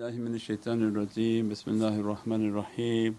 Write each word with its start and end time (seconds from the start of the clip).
بالله 0.00 0.10
من 0.10 0.34
الشيطان 0.34 0.88
الرجيم 0.88 1.48
بسم 1.48 1.70
الله 1.70 2.00
الرحمن 2.00 2.48
الرحيم 2.48 3.16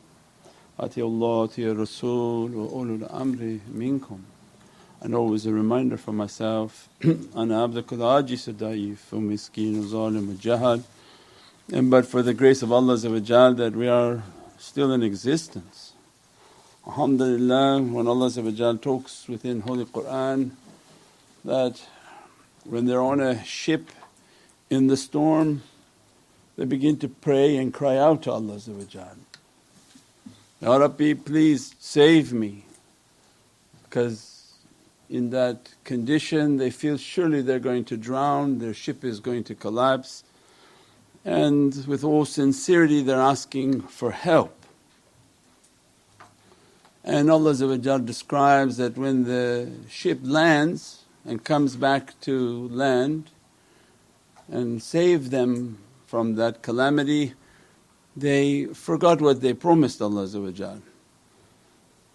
أطيعوا 0.79 1.10
الله 1.10 1.44
أطيعوا 1.44 1.73
الرسول 1.73 2.55
وأولو 2.55 2.95
الأمر 2.95 3.59
منكم 3.73 4.20
and 5.02 5.14
always 5.14 5.45
a 5.45 5.54
reminder 5.54 5.98
for 5.98 6.14
myself 6.14 6.89
أنا 7.38 7.61
عبدك 7.64 7.93
العاجز 7.93 8.50
الضعيف 8.50 9.14
ومسكين 9.14 9.79
وظالم 9.79 10.29
وجهل 10.29 10.82
and 11.73 11.91
but 11.91 12.05
for 12.05 12.23
the 12.23 12.34
grace 12.34 12.64
of 12.64 12.71
Allah 12.71 12.98
that 12.98 13.73
we 13.75 13.88
are 13.88 14.23
still 14.57 14.91
in 14.93 15.04
existence. 15.04 15.93
Alhamdulillah 16.88 17.84
when 17.84 18.07
Allah 18.07 18.78
talks 18.78 19.28
within 19.28 19.61
Holy 19.61 19.86
Qur'an 19.86 20.57
that 21.46 21.82
when 22.64 22.86
they're 22.86 23.01
on 23.01 23.19
a 23.19 23.43
ship 23.43 23.92
in 24.71 24.87
the 24.87 24.97
storm 24.97 25.61
they 26.56 26.64
begin 26.64 26.98
to 26.98 27.08
pray 27.08 27.56
and 27.56 27.72
cry 27.72 27.96
out 27.96 28.22
to 28.22 28.32
Allah 28.32 28.58
Ya 30.61 30.76
Rabbi 30.76 31.14
please 31.14 31.75
save 31.80 32.33
me. 32.33 32.64
Because 33.84 34.55
in 35.08 35.30
that 35.30 35.70
condition 35.84 36.58
they 36.58 36.70
feel 36.70 36.97
surely 36.97 37.42
they're 37.42 37.58
going 37.58 37.84
to 37.86 37.97
drown, 37.97 38.58
their 38.58 38.75
ship 38.75 39.05
is 39.05 39.20
going 39.20 39.44
to 39.44 39.55
collapse. 39.55 40.25
And 41.25 41.84
with 41.86 42.05
all 42.05 42.25
sincerity 42.25 43.03
they're 43.03 43.20
asking 43.20 43.83
for 43.83 44.12
help. 44.12 44.56
And 47.05 47.30
Allah 47.30 47.55
describes 47.98 48.77
that 48.77 48.97
when 48.97 49.25
the 49.25 49.70
ship 49.89 50.20
lands 50.22 51.03
and 51.25 51.42
comes 51.42 51.77
back 51.77 52.19
to 52.20 52.69
land 52.69 53.31
and 54.48 54.83
save 54.83 55.31
them 55.31 55.78
from 56.13 56.35
that 56.35 56.61
calamity, 56.61 57.33
they 58.15 58.67
forgot 58.67 59.23
what 59.23 59.41
they 59.41 59.55
promised 59.55 60.03
Allah 60.03 60.29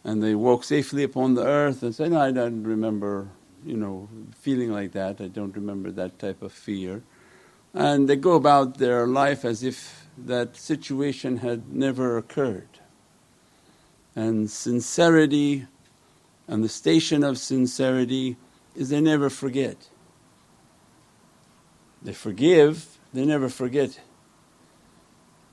and 0.04 0.22
they 0.24 0.36
walk 0.36 0.64
safely 0.64 1.02
upon 1.02 1.34
the 1.34 1.44
earth 1.44 1.82
and 1.82 1.96
say, 1.96 2.08
no 2.08 2.22
I 2.22 2.30
don't 2.30 2.62
remember 2.62 3.30
you 3.66 3.76
know 3.76 4.08
feeling 4.36 4.72
like 4.72 4.92
that, 4.92 5.20
I 5.20 5.30
don't 5.30 5.56
remember 5.56 5.90
that 5.90 6.20
type 6.20 6.44
of 6.44 6.52
fear 6.52 7.02
and 7.74 8.08
they 8.08 8.16
go 8.18 8.34
about 8.36 8.78
their 8.78 9.08
life 9.08 9.44
as 9.44 9.64
if 9.64 10.06
that 10.16 10.56
situation 10.56 11.38
had 11.38 11.74
never 11.74 12.20
occurred. 12.20 12.70
And 14.16 14.48
sincerity 14.48 15.66
and 16.48 16.64
the 16.64 16.70
station 16.70 17.24
of 17.24 17.40
sincerity 17.40 18.38
is 18.76 18.90
they 18.90 19.02
never 19.02 19.32
forget. 19.32 19.90
They 22.04 22.14
forgive 22.14 22.97
they 23.18 23.26
never 23.26 23.50
forget. 23.50 24.00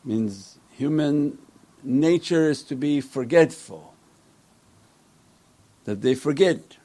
Means 0.05 0.59
human 0.73 1.39
nature 1.83 2.51
is 2.51 2.63
to 2.65 2.77
be 2.77 3.01
forgetful, 3.01 3.95
that 5.85 6.03
they 6.03 6.15
forget. 6.15 6.77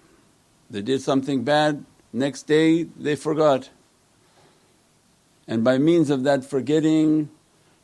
They 0.69 0.81
did 0.81 1.01
something 1.01 1.43
bad, 1.43 1.83
next 2.13 2.43
day 2.43 2.83
they 2.83 3.17
forgot. 3.17 3.69
And 5.49 5.65
by 5.65 5.79
means 5.79 6.09
of 6.09 6.23
that 6.23 6.45
forgetting, 6.45 7.29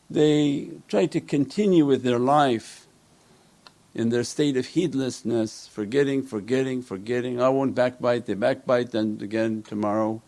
they 0.08 0.70
try 0.88 1.04
to 1.06 1.20
continue 1.20 1.84
with 1.84 2.02
their 2.02 2.18
life 2.18 2.86
in 3.94 4.08
their 4.08 4.24
state 4.24 4.56
of 4.56 4.66
heedlessness, 4.68 5.68
forgetting, 5.68 6.22
forgetting, 6.22 6.80
forgetting. 6.80 7.42
I 7.42 7.50
won't 7.50 7.74
backbite, 7.74 8.24
they 8.24 8.34
backbite, 8.34 8.92
then 8.92 9.18
again 9.20 9.62
tomorrow 9.62 10.22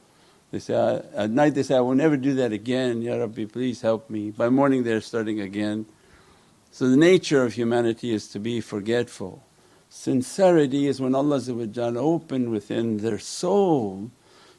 they 0.50 0.58
say, 0.58 0.74
uh, 0.74 1.02
at 1.14 1.30
night 1.30 1.54
they 1.54 1.62
say, 1.62 1.76
I 1.76 1.80
will 1.80 1.94
never 1.94 2.16
do 2.16 2.34
that 2.34 2.52
again, 2.52 3.02
Ya 3.02 3.16
Rabbi 3.16 3.44
please 3.44 3.82
help 3.82 4.08
me. 4.08 4.30
By 4.30 4.48
morning 4.48 4.82
they're 4.82 5.00
starting 5.00 5.40
again. 5.40 5.86
So 6.70 6.88
the 6.88 6.96
nature 6.96 7.42
of 7.42 7.54
humanity 7.54 8.12
is 8.12 8.28
to 8.28 8.38
be 8.38 8.60
forgetful. 8.60 9.44
Sincerity 9.90 10.86
is 10.86 11.00
when 11.00 11.14
Allah 11.14 11.40
open 11.96 12.50
within 12.50 12.98
their 12.98 13.18
soul 13.18 14.10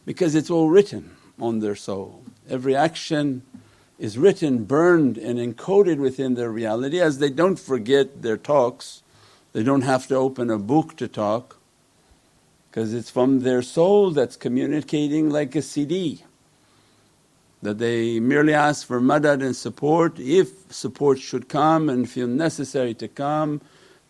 because 0.06 0.36
it's 0.36 0.50
all 0.50 0.70
written 0.70 1.16
on 1.40 1.60
their 1.60 1.76
soul. 1.76 2.24
Every 2.50 2.76
action 2.76 3.44
is 4.00 4.18
written, 4.18 4.64
burned 4.66 5.18
and 5.18 5.38
encoded 5.38 5.98
within 5.98 6.34
their 6.34 6.50
reality 6.50 7.00
as 7.00 7.20
they 7.20 7.30
don't 7.30 7.60
forget 7.60 8.22
their 8.22 8.38
talks. 8.38 9.04
They 9.54 9.64
don't 9.64 9.82
have 9.82 10.08
to 10.08 10.16
open 10.16 10.50
a 10.50 10.58
book 10.58 10.96
to 10.98 11.08
talk 11.08 11.59
because 12.70 12.94
it's 12.94 13.10
from 13.10 13.40
their 13.42 13.62
soul 13.62 14.12
that's 14.12 14.36
communicating 14.36 15.30
like 15.30 15.56
a 15.56 15.62
CD 15.62 16.24
that 17.62 17.78
they 17.78 18.20
merely 18.20 18.54
ask 18.54 18.88
for 18.88 19.02
madad 19.02 19.44
and 19.44 19.56
support. 19.56 20.18
If 20.20 20.72
support 20.72 21.20
should 21.20 21.50
come 21.50 21.90
and 21.90 22.10
feel 22.10 22.28
necessary 22.28 22.94
to 22.96 23.08
come 23.08 23.62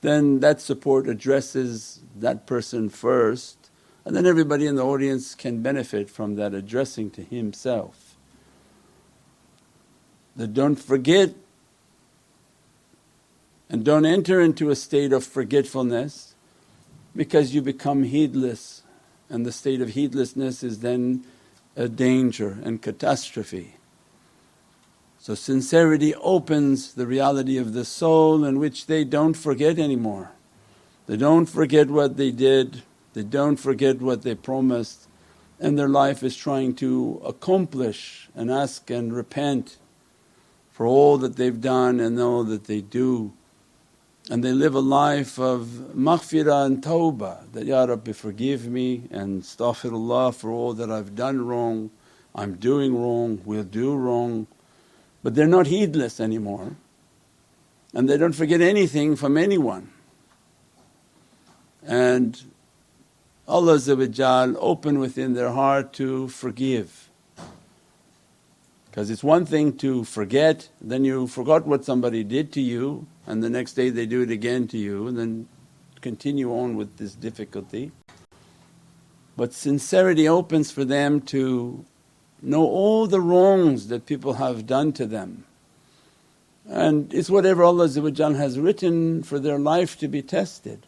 then 0.01 0.39
that 0.39 0.61
support 0.61 1.07
addresses 1.07 2.01
that 2.15 2.47
person 2.47 2.89
first 2.89 3.69
and 4.05 4.15
then 4.15 4.25
everybody 4.25 4.65
in 4.65 4.75
the 4.75 4.83
audience 4.83 5.35
can 5.35 5.61
benefit 5.61 6.09
from 6.09 6.35
that 6.35 6.53
addressing 6.53 7.11
to 7.11 7.21
himself. 7.21 8.15
That 10.35 10.53
don't 10.53 10.77
forget 10.77 11.35
and 13.69 13.83
don't 13.83 14.05
enter 14.05 14.39
into 14.41 14.69
a 14.69 14.75
state 14.75 15.13
of 15.13 15.23
forgetfulness 15.23 16.28
because 17.15 17.53
you 17.53 17.61
become 17.61 18.03
heedless 18.03 18.83
and 19.29 19.45
the 19.45 19.51
state 19.51 19.81
of 19.81 19.89
heedlessness 19.89 20.63
is 20.63 20.79
then 20.79 21.23
a 21.75 21.87
danger 21.87 22.57
and 22.63 22.81
catastrophe. 22.81 23.75
So 25.19 25.35
sincerity 25.35 26.15
opens 26.15 26.93
the 26.93 27.05
reality 27.05 27.57
of 27.57 27.73
the 27.73 27.85
soul 27.85 28.43
in 28.43 28.59
which 28.59 28.87
they 28.87 29.03
don't 29.03 29.35
forget 29.35 29.77
anymore. 29.77 30.31
They 31.07 31.17
don't 31.17 31.47
forget 31.47 31.89
what 31.89 32.17
they 32.17 32.31
did, 32.31 32.83
they 33.13 33.23
don't 33.23 33.57
forget 33.57 34.01
what 34.01 34.21
they 34.21 34.35
promised 34.35 35.09
and 35.59 35.77
their 35.77 35.89
life 35.89 36.23
is 36.23 36.37
trying 36.37 36.73
to 36.75 37.21
accomplish 37.25 38.29
and 38.33 38.49
ask 38.49 38.89
and 38.89 39.13
repent 39.13 39.77
for 40.71 40.85
all 40.85 41.17
that 41.17 41.35
they've 41.35 41.59
done 41.59 41.99
and 41.99 42.19
all 42.19 42.43
that 42.45 42.65
they 42.65 42.81
do 42.81 43.33
and 44.29 44.43
they 44.43 44.51
live 44.51 44.75
a 44.75 44.79
life 44.79 45.39
of 45.39 45.65
maghfirah 45.95 46.67
and 46.67 46.83
tawbah 46.83 47.51
that, 47.53 47.65
Ya 47.65 47.83
Rabbi 47.83 48.11
forgive 48.11 48.67
me 48.67 49.07
and 49.09 49.41
astaghfirullah 49.41 50.35
for 50.35 50.51
all 50.51 50.73
that 50.73 50.91
I've 50.91 51.15
done 51.15 51.45
wrong, 51.45 51.89
I'm 52.35 52.55
doing 52.55 52.95
wrong, 52.95 53.41
will 53.43 53.63
do 53.63 53.95
wrong. 53.95 54.45
But 55.23 55.33
they're 55.33 55.47
not 55.47 55.67
heedless 55.67 56.19
anymore 56.19 56.75
and 57.93 58.07
they 58.07 58.17
don't 58.17 58.33
forget 58.33 58.61
anything 58.61 59.15
from 59.15 59.37
anyone. 59.37 59.91
And 61.83 62.41
Allah 63.47 63.79
open 64.59 64.99
within 64.99 65.33
their 65.33 65.51
heart 65.51 65.91
to 65.93 66.27
forgive 66.27 67.08
because 68.89 69.09
it's 69.09 69.23
one 69.23 69.45
thing 69.45 69.77
to 69.77 70.03
forget, 70.03 70.69
then 70.81 71.05
you 71.05 71.27
forgot 71.27 71.67
what 71.67 71.85
somebody 71.85 72.23
did 72.23 72.51
to 72.53 72.61
you 72.61 73.07
and 73.27 73.43
the 73.43 73.49
next 73.49 73.73
day 73.73 73.89
they 73.89 74.05
do 74.05 74.23
it 74.23 74.31
again 74.31 74.67
to 74.67 74.77
you 74.77 75.07
and 75.07 75.17
then 75.17 75.47
continue 76.01 76.51
on 76.51 76.75
with 76.75 76.97
this 76.97 77.13
difficulty. 77.13 77.91
But 79.37 79.53
sincerity 79.53 80.27
opens 80.27 80.71
for 80.71 80.83
them 80.83 81.21
to 81.21 81.85
know 82.41 82.63
all 82.63 83.05
the 83.05 83.21
wrongs 83.21 83.87
that 83.89 84.05
people 84.05 84.33
have 84.33 84.65
done 84.65 84.91
to 84.93 85.05
them. 85.05 85.45
And 86.67 87.13
it's 87.13 87.29
whatever 87.29 87.63
Allah 87.63 87.87
has 87.87 88.59
written 88.59 89.23
for 89.23 89.39
their 89.39 89.59
life 89.59 89.97
to 89.99 90.07
be 90.07 90.21
tested. 90.21 90.85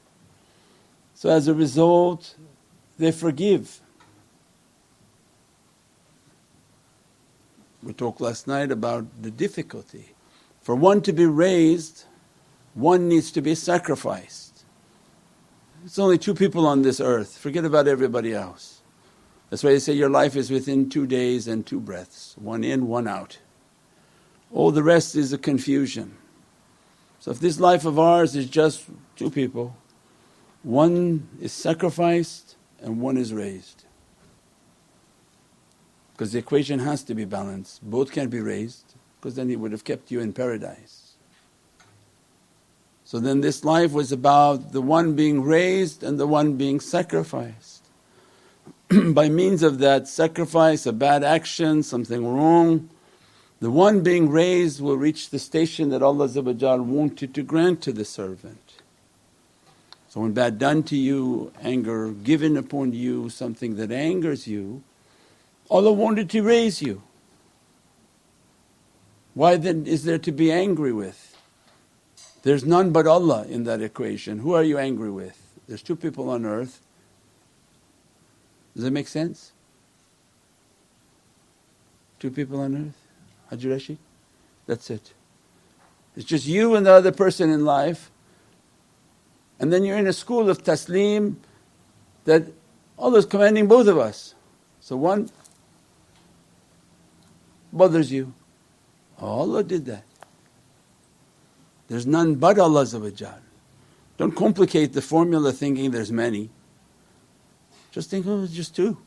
So 1.14 1.30
as 1.30 1.48
a 1.48 1.54
result 1.54 2.36
they 2.98 3.12
forgive 3.12 3.80
We 7.84 7.94
talked 7.94 8.22
last 8.22 8.48
night 8.48 8.72
about 8.72 9.06
the 9.22 9.32
difficulty. 9.32 10.14
For 10.62 10.76
one 10.76 11.02
to 11.02 11.14
be 11.14 11.26
raised, 11.26 12.06
one 12.76 13.08
needs 13.10 13.32
to 13.32 13.42
be 13.42 13.56
sacrificed. 13.56 14.64
It's 15.84 15.98
only 15.98 16.20
two 16.20 16.36
people 16.36 16.68
on 16.68 16.84
this 16.84 17.00
earth, 17.00 17.38
forget 17.38 17.66
about 17.66 17.88
everybody 17.88 18.34
else. 18.34 18.82
That's 19.50 19.64
why 19.64 19.72
they 19.72 19.80
say 19.80 19.94
your 19.94 20.10
life 20.10 20.36
is 20.36 20.52
within 20.52 20.90
two 20.90 21.08
days 21.08 21.48
and 21.48 21.66
two 21.66 21.80
breaths, 21.80 22.36
one 22.38 22.64
in, 22.64 22.88
one 22.88 23.08
out. 23.08 23.40
All 24.52 24.72
the 24.72 24.84
rest 24.84 25.16
is 25.16 25.34
a 25.34 25.38
confusion. 25.38 26.16
So 27.20 27.32
if 27.32 27.40
this 27.40 27.60
life 27.60 27.86
of 27.86 27.98
ours 27.98 28.36
is 28.36 28.48
just 28.48 28.86
two 29.16 29.32
people, 29.32 29.76
one 30.64 31.28
is 31.42 31.52
sacrificed 31.52 32.56
and 32.80 33.02
one 33.02 33.18
is 33.18 33.34
raised 33.34 33.86
because 36.14 36.32
the 36.32 36.40
equation 36.40 36.80
has 36.80 37.04
to 37.04 37.16
be 37.16 37.26
balanced. 37.26 37.82
Both 37.84 38.12
can't 38.12 38.30
be 38.30 38.40
raised 38.40 38.96
because 39.20 39.36
then 39.36 39.50
He 39.50 39.56
would 39.56 39.72
have 39.72 39.84
kept 39.84 40.12
you 40.12 40.20
in 40.20 40.34
paradise. 40.34 41.14
So 43.06 43.20
then 43.20 43.42
this 43.42 43.66
life 43.66 43.92
was 43.92 44.12
about 44.12 44.72
the 44.72 44.82
one 44.82 45.16
being 45.16 45.44
raised 45.44 46.02
and 46.02 46.18
the 46.18 46.28
one 46.28 46.56
being 46.56 46.80
sacrificed. 46.80 47.84
By 48.90 49.28
means 49.28 49.64
of 49.64 49.80
that 49.80 50.08
sacrifice, 50.08 50.86
a 50.86 50.94
bad 50.94 51.24
action, 51.24 51.84
something 51.84 52.26
wrong, 52.26 52.90
The 53.62 53.70
one 53.70 54.02
being 54.02 54.28
raised 54.28 54.82
will 54.82 54.98
reach 54.98 55.30
the 55.30 55.38
station 55.38 55.90
that 55.90 56.02
Allah 56.02 56.28
wanted 56.82 57.34
to 57.36 57.44
grant 57.44 57.82
to 57.84 57.94
the 57.94 58.04
servant. 58.04 58.82
So 60.10 60.22
when 60.22 60.34
bad 60.34 60.58
done 60.58 60.82
to 60.84 60.98
you, 60.98 61.54
anger 61.62 62.10
given 62.10 62.58
upon 62.58 62.94
you, 62.94 63.30
something 63.30 63.76
that 63.76 63.92
angers 63.92 64.48
you, 64.48 64.82
Allah 65.72 65.94
wanted 65.94 66.30
to 66.32 66.44
raise 66.44 66.82
you. 66.82 67.02
Why 69.34 69.56
then 69.56 69.88
is 69.88 70.04
there 70.04 70.20
to 70.20 70.32
be 70.32 70.52
angry 70.52 70.92
with? 70.92 71.38
There's 72.44 72.66
none 72.66 72.92
but 72.92 73.08
Allah 73.08 73.46
in 73.48 73.64
that 73.64 73.82
equation. 73.82 74.40
Who 74.40 74.54
are 74.54 74.64
you 74.64 74.78
angry 74.78 75.10
with? 75.10 75.42
There's 75.68 75.82
two 75.82 75.96
people 75.96 76.30
on 76.30 76.46
earth. 76.46 76.82
Does 78.76 78.84
that 78.84 78.92
make 78.92 79.08
sense? 79.08 79.54
Two 82.20 82.30
people 82.30 82.60
on 82.60 82.76
earth? 82.76 83.08
Haji 83.50 83.70
Rashid? 83.70 83.98
That's 84.68 84.90
it. 84.90 85.14
It's 86.16 86.26
just 86.26 86.46
you 86.46 86.76
and 86.76 86.86
the 86.86 86.92
other 86.92 87.12
person 87.12 87.50
in 87.50 87.64
life 87.64 88.12
and 89.62 89.72
then 89.72 89.84
you're 89.84 89.98
in 89.98 90.08
a 90.08 90.14
school 90.14 90.50
of 90.50 90.64
taslim 90.64 91.36
that 92.26 92.44
Allah 92.98 93.20
is 93.20 93.26
commanding 93.28 93.68
both 93.68 93.88
of 93.88 93.98
us. 93.98 94.34
So 94.80 94.98
one 94.98 95.30
bothers 97.72 98.12
you. 98.12 98.34
Allah 99.20 99.64
did 99.64 99.86
that. 99.86 100.04
There's 101.88 102.08
none 102.08 102.36
but 102.36 102.58
Allah 102.58 102.86
Don't 104.18 104.36
complicate 104.36 104.94
the 104.94 105.02
formula 105.02 105.52
thinking 105.52 105.92
there's 105.92 106.12
many. 106.12 106.50
Just 107.92 108.10
think, 108.10 108.26
oh, 108.28 108.44
it's 108.44 108.54
just 108.54 108.76
two. 108.76 108.98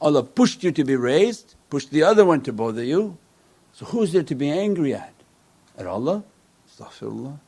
Allah 0.00 0.24
pushed 0.24 0.64
you 0.64 0.72
to 0.72 0.84
be 0.84 0.96
raised, 0.96 1.54
pushed 1.70 1.90
the 1.90 2.02
other 2.02 2.24
one 2.24 2.40
to 2.42 2.52
bother 2.52 2.82
you. 2.82 3.16
So 3.72 3.86
who's 3.86 4.12
there 4.12 4.24
to 4.24 4.34
be 4.34 4.50
angry 4.50 4.94
at? 4.94 5.14
At 5.78 5.86
Allah? 5.86 6.24
Astaghfirullah. 6.68 7.38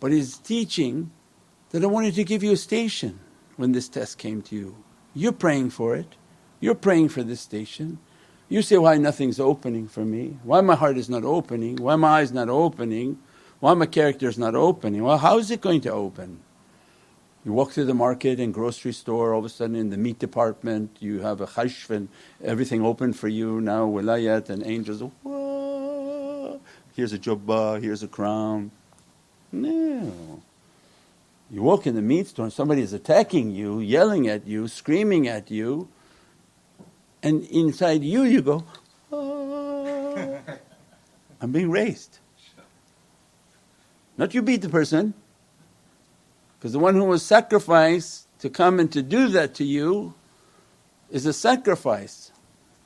But 0.00 0.12
He's 0.12 0.38
teaching 0.38 1.10
that 1.70 1.82
I 1.82 1.86
wanted 1.86 2.14
to 2.14 2.24
give 2.24 2.42
you 2.42 2.52
a 2.52 2.56
station 2.56 3.20
when 3.56 3.72
this 3.72 3.88
test 3.88 4.16
came 4.16 4.40
to 4.42 4.56
you. 4.56 4.76
You're 5.18 5.32
praying 5.32 5.70
for 5.70 5.96
it, 5.96 6.14
you're 6.60 6.76
praying 6.76 7.08
for 7.08 7.24
this 7.24 7.40
station. 7.40 7.98
You 8.48 8.62
say, 8.62 8.78
why 8.78 8.98
nothing's 8.98 9.40
opening 9.40 9.88
for 9.88 10.04
me? 10.04 10.38
Why 10.44 10.60
my 10.60 10.76
heart 10.76 10.96
is 10.96 11.10
not 11.10 11.24
opening? 11.24 11.74
Why 11.74 11.96
my 11.96 12.20
eyes 12.20 12.30
not 12.30 12.48
opening? 12.48 13.18
Why 13.58 13.74
my 13.74 13.86
character 13.86 14.28
is 14.28 14.38
not 14.38 14.54
opening? 14.54 15.02
Well, 15.02 15.18
how 15.18 15.38
is 15.38 15.50
it 15.50 15.60
going 15.60 15.80
to 15.82 15.92
open? 15.92 16.38
You 17.44 17.52
walk 17.52 17.72
through 17.72 17.86
the 17.86 17.94
market 17.94 18.38
and 18.38 18.54
grocery 18.54 18.92
store, 18.92 19.34
all 19.34 19.40
of 19.40 19.44
a 19.44 19.48
sudden 19.48 19.74
in 19.74 19.90
the 19.90 19.96
meat 19.96 20.20
department 20.20 20.98
you 21.00 21.18
have 21.22 21.40
a 21.40 21.48
khashf 21.48 21.90
and 21.90 22.08
everything 22.44 22.86
open 22.86 23.12
for 23.12 23.26
you 23.26 23.60
now, 23.60 23.88
wilayat 23.88 24.50
and 24.50 24.64
angels, 24.64 25.00
Whoa, 25.24 26.60
here's 26.94 27.12
a 27.12 27.18
jubbah, 27.18 27.82
here's 27.82 28.04
a 28.04 28.08
crown. 28.08 28.70
No. 29.50 30.42
You 31.50 31.62
walk 31.62 31.86
in 31.86 31.94
the 31.94 32.02
meat 32.02 32.26
store 32.26 32.44
and 32.44 32.52
somebody 32.52 32.82
is 32.82 32.92
attacking 32.92 33.50
you, 33.50 33.80
yelling 33.80 34.28
at 34.28 34.46
you, 34.46 34.68
screaming 34.68 35.28
at 35.28 35.50
you, 35.50 35.88
and 37.22 37.44
inside 37.44 38.04
you, 38.04 38.22
you 38.24 38.42
go, 38.42 38.64
oh, 39.10 40.38
I'm 41.40 41.52
being 41.52 41.70
raised. 41.70 42.18
Not 44.18 44.34
you 44.34 44.42
beat 44.42 44.62
the 44.62 44.68
person, 44.68 45.14
because 46.58 46.72
the 46.72 46.78
one 46.78 46.94
who 46.94 47.04
was 47.04 47.24
sacrificed 47.24 48.26
to 48.40 48.50
come 48.50 48.78
and 48.78 48.92
to 48.92 49.02
do 49.02 49.28
that 49.28 49.54
to 49.54 49.64
you 49.64 50.14
is 51.10 51.24
a 51.24 51.32
sacrifice. 51.32 52.30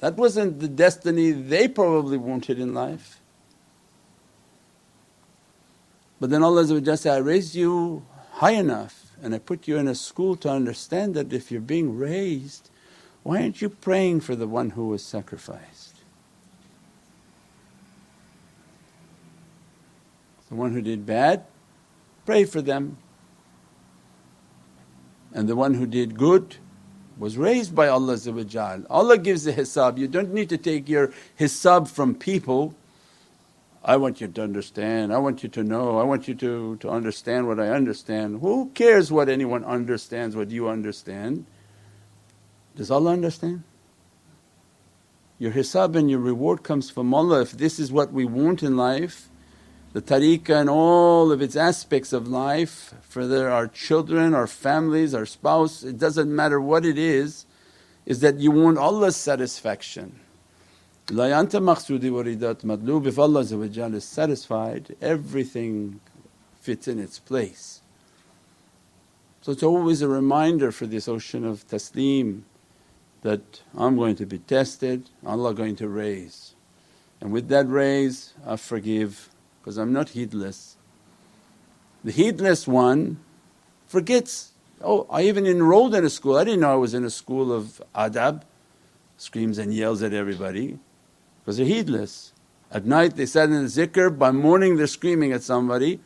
That 0.00 0.16
wasn't 0.16 0.60
the 0.60 0.68
destiny 0.68 1.32
they 1.32 1.68
probably 1.68 2.18
wanted 2.18 2.58
in 2.58 2.74
life. 2.74 3.20
But 6.20 6.30
then 6.30 6.42
Allah 6.42 6.66
said, 6.66 7.14
I 7.14 7.16
raised 7.18 7.54
you 7.54 8.04
high 8.32 8.52
enough 8.52 9.02
and 9.22 9.34
I 9.34 9.38
put 9.38 9.68
you 9.68 9.76
in 9.78 9.86
a 9.86 9.94
school 9.94 10.34
to 10.36 10.50
understand 10.50 11.14
that 11.14 11.32
if 11.32 11.52
you're 11.52 11.60
being 11.60 11.96
raised, 11.96 12.70
why 13.22 13.42
aren't 13.42 13.62
you 13.62 13.68
praying 13.68 14.20
for 14.20 14.34
the 14.34 14.48
one 14.48 14.70
who 14.70 14.88
was 14.88 15.04
sacrificed? 15.04 15.94
The 20.48 20.56
one 20.56 20.72
who 20.72 20.82
did 20.82 21.06
bad, 21.06 21.44
pray 22.26 22.44
for 22.44 22.60
them. 22.60 22.98
And 25.32 25.48
the 25.48 25.56
one 25.56 25.74
who 25.74 25.86
did 25.86 26.18
good 26.18 26.56
was 27.16 27.38
raised 27.38 27.74
by 27.74 27.86
Allah 27.88 28.18
Allah 28.90 29.18
gives 29.18 29.44
the 29.44 29.52
hisab, 29.52 29.98
you 29.98 30.08
don't 30.08 30.34
need 30.34 30.48
to 30.48 30.58
take 30.58 30.88
your 30.88 31.12
hisab 31.38 31.88
from 31.88 32.14
people 32.14 32.74
I 33.84 33.96
want 33.96 34.20
you 34.20 34.28
to 34.28 34.42
understand, 34.42 35.12
I 35.12 35.18
want 35.18 35.42
you 35.42 35.48
to 35.48 35.64
know, 35.64 35.98
I 35.98 36.04
want 36.04 36.28
you 36.28 36.34
to, 36.36 36.76
to 36.76 36.88
understand 36.88 37.48
what 37.48 37.58
I 37.58 37.68
understand. 37.70 38.40
Who 38.40 38.70
cares 38.74 39.10
what 39.10 39.28
anyone 39.28 39.64
understands, 39.64 40.36
what 40.36 40.50
you 40.50 40.68
understand? 40.68 41.46
Does 42.76 42.92
Allah 42.92 43.12
understand? 43.12 43.64
Your 45.38 45.50
hisab 45.50 45.96
and 45.96 46.08
your 46.08 46.20
reward 46.20 46.62
comes 46.62 46.90
from 46.90 47.12
Allah. 47.12 47.42
If 47.42 47.52
this 47.52 47.80
is 47.80 47.90
what 47.90 48.12
we 48.12 48.24
want 48.24 48.62
in 48.62 48.76
life, 48.76 49.28
the 49.92 50.00
tariqah 50.00 50.60
and 50.60 50.70
all 50.70 51.32
of 51.32 51.42
its 51.42 51.56
aspects 51.56 52.12
of 52.12 52.28
life, 52.28 52.94
for 53.02 53.22
our 53.50 53.66
children, 53.66 54.32
our 54.32 54.46
families, 54.46 55.12
our 55.12 55.26
spouse, 55.26 55.82
it 55.82 55.98
doesn't 55.98 56.34
matter 56.34 56.60
what 56.60 56.86
it 56.86 56.96
is, 56.96 57.46
is 58.06 58.20
that 58.20 58.38
you 58.38 58.52
want 58.52 58.78
Allah's 58.78 59.16
satisfaction. 59.16 60.20
La 61.10 61.24
anta 61.24 61.58
maqsudi 61.58 62.10
waridat 62.10 62.62
madlub, 62.62 63.06
if 63.06 63.18
Allah 63.18 63.40
is 63.40 64.04
satisfied, 64.04 64.94
everything 65.02 66.00
fits 66.60 66.86
in 66.86 67.00
its 67.00 67.18
place. 67.18 67.80
So 69.40 69.50
it's 69.50 69.64
always 69.64 70.00
a 70.00 70.08
reminder 70.08 70.70
for 70.70 70.86
this 70.86 71.08
ocean 71.08 71.44
of 71.44 71.66
taslim 71.66 72.42
that 73.22 73.62
I'm 73.76 73.96
going 73.96 74.14
to 74.16 74.26
be 74.26 74.38
tested, 74.38 75.10
Allah 75.26 75.54
going 75.54 75.74
to 75.76 75.88
raise. 75.88 76.54
And 77.20 77.32
with 77.32 77.48
that 77.48 77.68
raise 77.68 78.34
I 78.46 78.54
forgive 78.54 79.28
because 79.60 79.78
I'm 79.78 79.92
not 79.92 80.10
heedless. 80.10 80.76
The 82.04 82.12
heedless 82.12 82.68
one 82.68 83.18
forgets, 83.88 84.52
oh 84.80 85.08
I 85.10 85.22
even 85.22 85.46
enrolled 85.46 85.96
in 85.96 86.04
a 86.04 86.10
school, 86.10 86.36
I 86.36 86.44
didn't 86.44 86.60
know 86.60 86.72
I 86.72 86.76
was 86.76 86.94
in 86.94 87.04
a 87.04 87.10
school 87.10 87.52
of 87.52 87.82
adab, 87.92 88.42
screams 89.18 89.58
and 89.58 89.74
yells 89.74 90.00
at 90.04 90.12
everybody 90.12 90.78
because 91.44 91.56
they're 91.58 91.66
heedless. 91.66 92.32
At 92.70 92.86
night 92.86 93.16
they 93.16 93.26
sat 93.26 93.50
in 93.50 93.62
the 93.62 93.68
zikr, 93.68 94.16
by 94.16 94.30
morning 94.30 94.76
they're 94.76 94.86
screaming 94.86 95.32
at 95.32 95.42
somebody. 95.42 96.00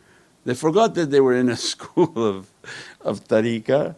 They 0.44 0.54
forgot 0.54 0.94
that 0.94 1.10
they 1.10 1.20
were 1.20 1.34
in 1.34 1.48
a 1.48 1.56
school 1.72 2.12
of, 2.16 2.50
of 3.00 3.24
tariqah 3.24 3.94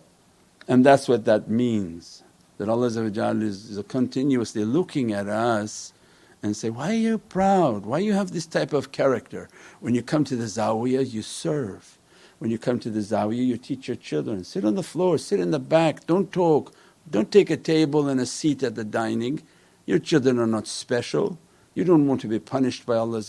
and 0.68 0.85
that's 0.85 1.09
what 1.09 1.25
that 1.25 1.49
means. 1.49 2.23
That 2.59 2.68
Allah 2.68 2.88
is, 2.88 3.71
is 3.71 3.83
continuously 3.88 4.64
looking 4.64 5.12
at 5.12 5.28
us 5.28 5.95
and 6.42 6.57
say, 6.57 6.71
why 6.71 6.90
are 6.90 6.95
you 6.95 7.18
proud? 7.18 7.87
Why 7.87 7.99
you 7.99 8.12
have 8.12 8.33
this 8.33 8.47
type 8.47 8.73
of 8.73 8.92
character? 8.92 9.49
When 9.80 9.95
you 9.95 10.02
come 10.02 10.25
to 10.25 10.37
the 10.37 10.45
zawiyah 10.45 11.11
you 11.12 11.23
serve. 11.23 11.99
When 12.38 12.50
you 12.50 12.59
come 12.59 12.78
to 12.80 12.90
the 12.90 13.00
zawiyah 13.00 13.47
you 13.47 13.57
teach 13.57 13.88
your 13.88 13.97
children. 13.97 14.45
Sit 14.45 14.64
on 14.64 14.75
the 14.75 14.83
floor, 14.83 15.18
sit 15.18 15.40
in 15.40 15.50
the 15.50 15.59
back, 15.59 16.07
don't 16.07 16.30
talk, 16.30 16.75
don't 17.11 17.33
take 17.33 17.50
a 17.50 17.57
table 17.57 18.09
and 18.09 18.21
a 18.21 18.26
seat 18.26 18.62
at 18.62 18.75
the 18.75 18.85
dining. 18.85 19.42
Your 19.88 19.99
children 19.99 20.38
are 20.38 20.47
not 20.47 20.66
special, 20.66 21.38
you 21.73 21.83
don't 21.83 22.07
want 22.07 22.21
to 22.21 22.28
be 22.28 22.38
punished 22.38 22.85
by 22.85 22.97
Allah 22.97 23.23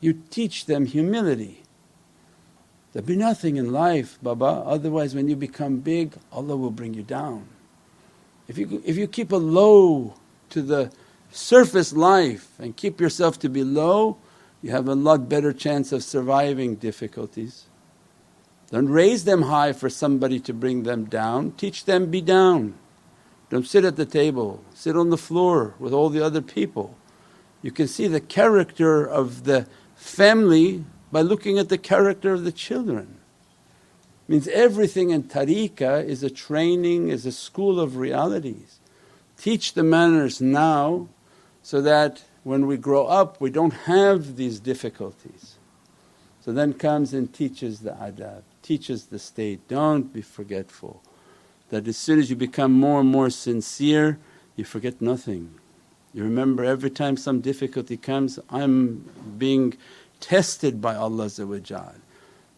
You 0.00 0.12
teach 0.30 0.66
them 0.66 0.86
humility. 0.86 1.64
There'll 2.92 3.04
be 3.04 3.16
nothing 3.16 3.56
in 3.56 3.72
life, 3.72 4.16
Baba, 4.22 4.62
otherwise 4.64 5.12
when 5.12 5.26
you 5.26 5.34
become 5.34 5.78
big 5.78 6.14
Allah 6.30 6.56
will 6.56 6.70
bring 6.70 6.94
you 6.94 7.02
down. 7.02 7.48
If 8.46 8.58
you, 8.58 8.80
if 8.86 8.96
you 8.96 9.08
keep 9.08 9.32
a 9.32 9.36
low 9.36 10.14
to 10.50 10.62
the 10.62 10.92
surface 11.32 11.92
life 11.92 12.52
and 12.60 12.76
keep 12.76 13.00
yourself 13.00 13.40
to 13.40 13.48
be 13.48 13.64
low, 13.64 14.18
you 14.62 14.70
have 14.70 14.86
a 14.86 14.94
lot 14.94 15.28
better 15.28 15.52
chance 15.52 15.90
of 15.90 16.04
surviving 16.04 16.76
difficulties. 16.76 17.64
Don't 18.70 18.88
raise 18.88 19.24
them 19.24 19.42
high 19.42 19.72
for 19.72 19.90
somebody 19.90 20.38
to 20.38 20.54
bring 20.54 20.84
them 20.84 21.06
down, 21.06 21.54
teach 21.56 21.86
them 21.86 22.08
be 22.08 22.20
down. 22.20 22.74
Don't 23.48 23.66
sit 23.66 23.84
at 23.84 23.96
the 23.96 24.06
table, 24.06 24.64
sit 24.74 24.96
on 24.96 25.10
the 25.10 25.16
floor 25.16 25.74
with 25.78 25.92
all 25.92 26.08
the 26.08 26.24
other 26.24 26.42
people. 26.42 26.96
You 27.62 27.70
can 27.70 27.86
see 27.86 28.06
the 28.06 28.20
character 28.20 29.04
of 29.04 29.44
the 29.44 29.66
family 29.94 30.84
by 31.12 31.22
looking 31.22 31.58
at 31.58 31.68
the 31.68 31.78
character 31.78 32.32
of 32.32 32.44
the 32.44 32.52
children. 32.52 33.18
Means 34.28 34.48
everything 34.48 35.10
in 35.10 35.24
tariqah 35.24 36.04
is 36.04 36.22
a 36.24 36.30
training, 36.30 37.08
is 37.08 37.24
a 37.26 37.32
school 37.32 37.78
of 37.78 37.96
realities. 37.96 38.80
Teach 39.38 39.74
the 39.74 39.84
manners 39.84 40.40
now 40.40 41.08
so 41.62 41.80
that 41.80 42.24
when 42.42 42.66
we 42.66 42.76
grow 42.76 43.06
up 43.06 43.40
we 43.40 43.50
don't 43.50 43.72
have 43.72 44.36
these 44.36 44.58
difficulties. 44.58 45.56
So 46.40 46.52
then 46.52 46.74
comes 46.74 47.12
and 47.12 47.32
teaches 47.32 47.80
the 47.80 47.90
adab, 47.90 48.42
teaches 48.62 49.06
the 49.06 49.18
state, 49.18 49.66
don't 49.68 50.12
be 50.12 50.22
forgetful. 50.22 51.02
That 51.70 51.88
as 51.88 51.96
soon 51.96 52.18
as 52.18 52.30
you 52.30 52.36
become 52.36 52.72
more 52.72 53.00
and 53.00 53.08
more 53.08 53.30
sincere, 53.30 54.18
you 54.54 54.64
forget 54.64 55.00
nothing. 55.00 55.54
You 56.14 56.22
remember 56.24 56.64
every 56.64 56.90
time 56.90 57.16
some 57.16 57.40
difficulty 57.40 57.96
comes, 57.96 58.38
I'm 58.48 59.08
being 59.36 59.76
tested 60.20 60.80
by 60.80 60.94
Allah 60.94 61.28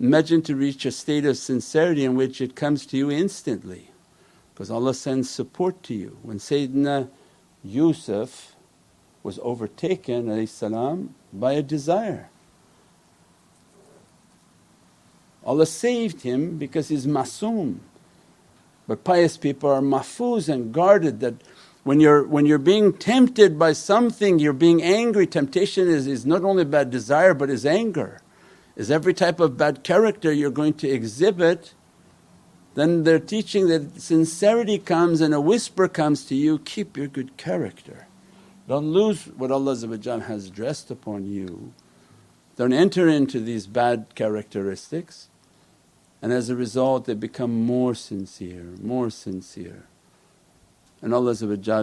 Imagine 0.00 0.42
to 0.42 0.54
reach 0.54 0.86
a 0.86 0.92
state 0.92 1.24
of 1.24 1.36
sincerity 1.36 2.04
in 2.04 2.14
which 2.14 2.40
it 2.40 2.54
comes 2.54 2.86
to 2.86 2.96
you 2.96 3.10
instantly 3.10 3.90
because 4.54 4.70
Allah 4.70 4.94
sends 4.94 5.28
support 5.28 5.82
to 5.84 5.94
you. 5.94 6.18
When 6.22 6.38
Sayyidina 6.38 7.08
Yusuf 7.64 8.54
was 9.22 9.38
overtaken 9.42 10.46
salam, 10.46 11.14
by 11.32 11.52
a 11.52 11.62
desire, 11.62 12.30
Allah 15.44 15.66
saved 15.66 16.22
him 16.22 16.58
because 16.58 16.88
he's 16.88 17.06
masoom. 17.06 17.78
But 18.88 19.04
pious 19.04 19.37
people 19.37 19.71
are 19.71 19.83
mahfuz 19.83 20.49
and 20.49 20.73
guarded 20.73 21.21
that 21.21 21.35
when 21.85 22.00
you're, 22.00 22.26
when 22.26 22.47
you're 22.47 22.59
being 22.59 22.95
tempted 22.95 23.59
by 23.59 23.75
something, 23.75 24.38
you're 24.38 24.54
being 24.54 24.83
angry. 24.83 25.26
Temptation 25.26 25.88
is, 25.88 26.07
is 26.07 26.26
not 26.26 26.42
only 26.42 26.64
bad 26.64 26.90
desire 26.90 27.35
but 27.35 27.50
is 27.50 27.64
anger, 27.64 28.21
is 28.76 28.90
every 28.90 29.12
type 29.14 29.40
of 29.40 29.59
bad 29.59 29.85
character 29.85 30.33
you're 30.33 30.50
going 30.50 30.75
to 30.75 30.88
exhibit. 30.88 31.75
Then 32.75 33.04
they're 33.04 33.18
teaching 33.21 33.68
that 33.68 34.00
sincerity 34.00 34.78
comes 34.78 35.21
and 35.21 35.35
a 35.35 35.40
whisper 35.40 35.87
comes 35.87 36.25
to 36.26 36.35
you, 36.35 36.59
keep 36.59 36.97
your 36.97 37.09
good 37.09 37.37
character. 37.37 38.07
Don't 38.66 38.92
lose 38.92 39.26
what 39.26 39.50
Allah 39.50 39.76
has 39.76 40.50
dressed 40.50 40.90
upon 40.90 41.26
you. 41.26 41.75
Don't 42.57 42.73
enter 42.73 43.07
into 43.07 43.38
these 43.40 43.66
bad 43.66 44.14
characteristics 44.14 45.28
and 46.20 46.32
as 46.32 46.50
a 46.50 46.56
result 46.56 47.06
they 47.06 47.14
become 47.14 47.64
more 47.64 47.94
sincere, 47.94 48.75
more 48.82 49.10
sincere. 49.10 49.87
And 51.00 51.14
Allah 51.14 51.34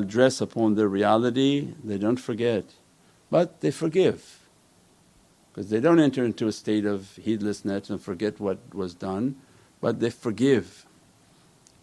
dress 0.03 0.41
upon 0.41 0.75
their 0.75 0.89
reality, 0.89 1.73
they 1.83 1.97
don't 1.97 2.17
forget 2.19 2.65
but 3.29 3.61
they 3.61 3.71
forgive 3.71 4.47
because 5.51 5.69
they 5.69 5.79
don't 5.79 5.99
enter 5.99 6.23
into 6.23 6.47
a 6.47 6.51
state 6.51 6.85
of 6.85 7.17
heedlessness 7.21 7.89
and 7.89 8.01
forget 8.01 8.39
what 8.39 8.59
was 8.73 8.93
done 8.93 9.35
but 9.81 9.99
they 9.99 10.09
forgive. 10.09 10.85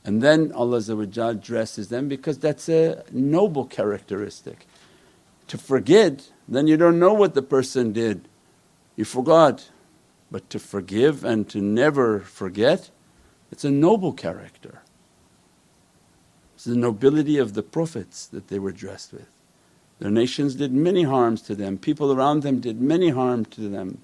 And 0.04 0.20
then 0.20 0.50
Allah 0.52 0.80
dresses 1.34 1.88
them 1.88 2.08
because 2.08 2.38
that's 2.38 2.68
a 2.68 3.04
noble 3.12 3.64
characteristic. 3.66 4.66
To 5.48 5.58
forget, 5.58 6.30
then 6.48 6.66
you 6.66 6.76
don't 6.76 6.98
know 6.98 7.12
what 7.12 7.34
the 7.34 7.42
person 7.42 7.92
did, 7.92 8.26
you 8.96 9.04
forgot. 9.04 9.70
But 10.32 10.48
to 10.48 10.58
forgive 10.58 11.24
and 11.24 11.46
to 11.50 11.60
never 11.60 12.20
forget, 12.20 12.90
it's 13.52 13.64
a 13.64 13.70
noble 13.70 14.14
character. 14.14 14.80
It's 16.54 16.64
the 16.64 16.74
nobility 16.74 17.36
of 17.36 17.52
the 17.52 17.62
Prophets 17.62 18.26
that 18.28 18.48
they 18.48 18.58
were 18.58 18.72
dressed 18.72 19.12
with. 19.12 19.28
Their 19.98 20.10
nations 20.10 20.54
did 20.54 20.72
many 20.72 21.02
harms 21.02 21.42
to 21.42 21.54
them, 21.54 21.76
people 21.76 22.10
around 22.12 22.42
them 22.42 22.60
did 22.60 22.80
many 22.80 23.10
harm 23.10 23.44
to 23.46 23.68
them. 23.68 23.98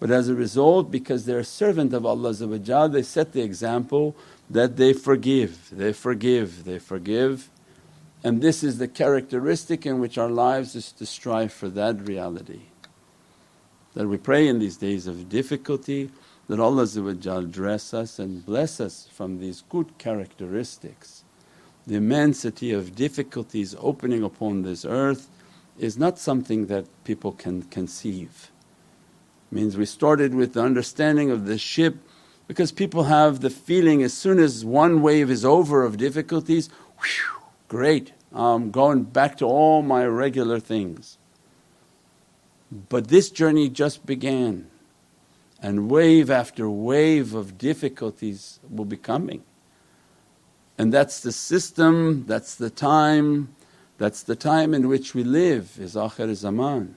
But 0.00 0.10
as 0.10 0.28
a 0.28 0.34
result, 0.34 0.90
because 0.90 1.24
they're 1.26 1.38
a 1.38 1.44
servant 1.44 1.94
of 1.94 2.04
Allah 2.04 2.32
they 2.88 3.02
set 3.02 3.32
the 3.32 3.42
example 3.42 4.16
that 4.50 4.76
they 4.76 4.92
forgive, 4.92 5.70
they 5.70 5.92
forgive, 5.92 6.64
they 6.64 6.80
forgive. 6.80 7.50
And 8.24 8.42
this 8.42 8.64
is 8.64 8.78
the 8.78 8.88
characteristic 8.88 9.86
in 9.86 10.00
which 10.00 10.18
our 10.18 10.30
lives 10.30 10.74
is 10.74 10.90
to 10.92 11.06
strive 11.06 11.52
for 11.52 11.68
that 11.68 12.00
reality 12.00 12.62
that 13.98 14.06
we 14.06 14.16
pray 14.16 14.46
in 14.46 14.60
these 14.60 14.76
days 14.76 15.08
of 15.08 15.28
difficulty 15.28 16.08
that 16.46 16.60
Allah 16.60 16.86
dress 16.86 17.92
us 17.92 18.20
and 18.20 18.46
bless 18.46 18.78
us 18.78 19.08
from 19.12 19.40
these 19.40 19.64
good 19.68 19.98
characteristics. 19.98 21.24
The 21.84 21.96
immensity 21.96 22.70
of 22.72 22.94
difficulties 22.94 23.74
opening 23.80 24.22
upon 24.22 24.62
this 24.62 24.84
earth 24.84 25.28
is 25.80 25.98
not 25.98 26.16
something 26.16 26.66
that 26.66 26.86
people 27.02 27.32
can 27.32 27.62
conceive. 27.62 28.52
Means 29.50 29.76
we 29.76 29.84
started 29.84 30.32
with 30.32 30.52
the 30.52 30.62
understanding 30.62 31.32
of 31.32 31.46
the 31.46 31.58
ship 31.58 31.96
because 32.46 32.70
people 32.70 33.02
have 33.02 33.40
the 33.40 33.50
feeling 33.50 34.04
as 34.04 34.14
soon 34.14 34.38
as 34.38 34.64
one 34.64 35.02
wave 35.02 35.28
is 35.28 35.44
over 35.44 35.82
of 35.82 35.96
difficulties, 35.96 36.70
whew, 37.00 37.42
great, 37.66 38.12
I'm 38.32 38.70
going 38.70 39.02
back 39.02 39.38
to 39.38 39.44
all 39.44 39.82
my 39.82 40.06
regular 40.06 40.60
things. 40.60 41.18
But 42.70 43.08
this 43.08 43.30
journey 43.30 43.68
just 43.68 44.04
began 44.04 44.68
and 45.60 45.90
wave 45.90 46.30
after 46.30 46.68
wave 46.70 47.34
of 47.34 47.58
difficulties 47.58 48.60
will 48.70 48.84
be 48.84 48.96
coming. 48.96 49.42
And 50.76 50.92
that's 50.92 51.20
the 51.20 51.32
system, 51.32 52.24
that's 52.26 52.54
the 52.54 52.70
time, 52.70 53.54
that's 53.96 54.22
the 54.22 54.36
time 54.36 54.74
in 54.74 54.86
which 54.88 55.14
we 55.14 55.24
live 55.24 55.76
is 55.80 55.96
akhir 55.96 56.32
zaman. 56.34 56.96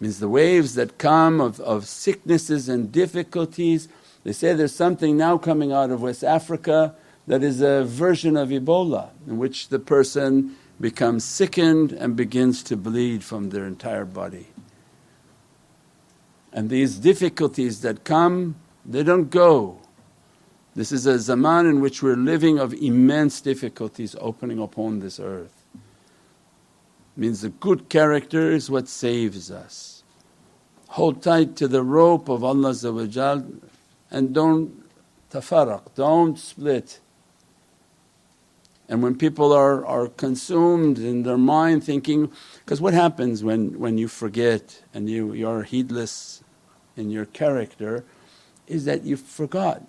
Means 0.00 0.18
the 0.18 0.28
waves 0.28 0.74
that 0.74 0.98
come 0.98 1.40
of, 1.40 1.60
of 1.60 1.86
sicknesses 1.86 2.68
and 2.68 2.90
difficulties, 2.90 3.88
they 4.24 4.32
say 4.32 4.54
there's 4.54 4.74
something 4.74 5.16
now 5.16 5.36
coming 5.36 5.72
out 5.72 5.90
of 5.90 6.02
West 6.02 6.24
Africa 6.24 6.94
that 7.26 7.42
is 7.42 7.60
a 7.60 7.84
version 7.84 8.36
of 8.36 8.48
Ebola 8.48 9.10
in 9.26 9.36
which 9.36 9.68
the 9.68 9.78
person 9.78 10.56
becomes 10.80 11.24
sickened 11.24 11.92
and 11.92 12.16
begins 12.16 12.62
to 12.64 12.76
bleed 12.76 13.24
from 13.24 13.50
their 13.50 13.66
entire 13.66 14.04
body. 14.04 14.48
And 16.52 16.70
these 16.70 16.98
difficulties 16.98 17.80
that 17.82 18.04
come, 18.04 18.56
they 18.84 19.02
don't 19.02 19.30
go. 19.30 19.78
This 20.74 20.92
is 20.92 21.06
a 21.06 21.18
zaman 21.18 21.66
in 21.66 21.80
which 21.80 22.02
we're 22.02 22.16
living 22.16 22.58
of 22.58 22.74
immense 22.74 23.40
difficulties 23.40 24.14
opening 24.20 24.58
upon 24.58 25.00
this 25.00 25.18
earth. 25.18 25.64
Means 27.16 27.40
the 27.40 27.48
good 27.48 27.88
character 27.88 28.50
is 28.50 28.70
what 28.70 28.88
saves 28.88 29.50
us. 29.50 30.04
Hold 30.88 31.22
tight 31.22 31.56
to 31.56 31.66
the 31.66 31.82
rope 31.82 32.28
of 32.28 32.44
Allah 32.44 32.74
and 34.10 34.34
don't 34.34 34.84
tafarraq, 35.30 35.94
don't 35.94 36.38
split. 36.38 37.00
And 38.88 39.02
when 39.02 39.16
people 39.16 39.52
are, 39.52 39.84
are 39.84 40.06
consumed 40.06 40.98
in 40.98 41.24
their 41.24 41.38
mind 41.38 41.82
thinking, 41.82 42.30
because 42.64 42.80
what 42.80 42.94
happens 42.94 43.42
when, 43.42 43.78
when 43.78 43.98
you 43.98 44.06
forget 44.06 44.82
and 44.94 45.10
you, 45.10 45.32
you're 45.32 45.64
heedless 45.64 46.44
in 46.96 47.10
your 47.10 47.26
character 47.26 48.04
is 48.66 48.84
that 48.84 49.02
you 49.02 49.16
forgot, 49.16 49.82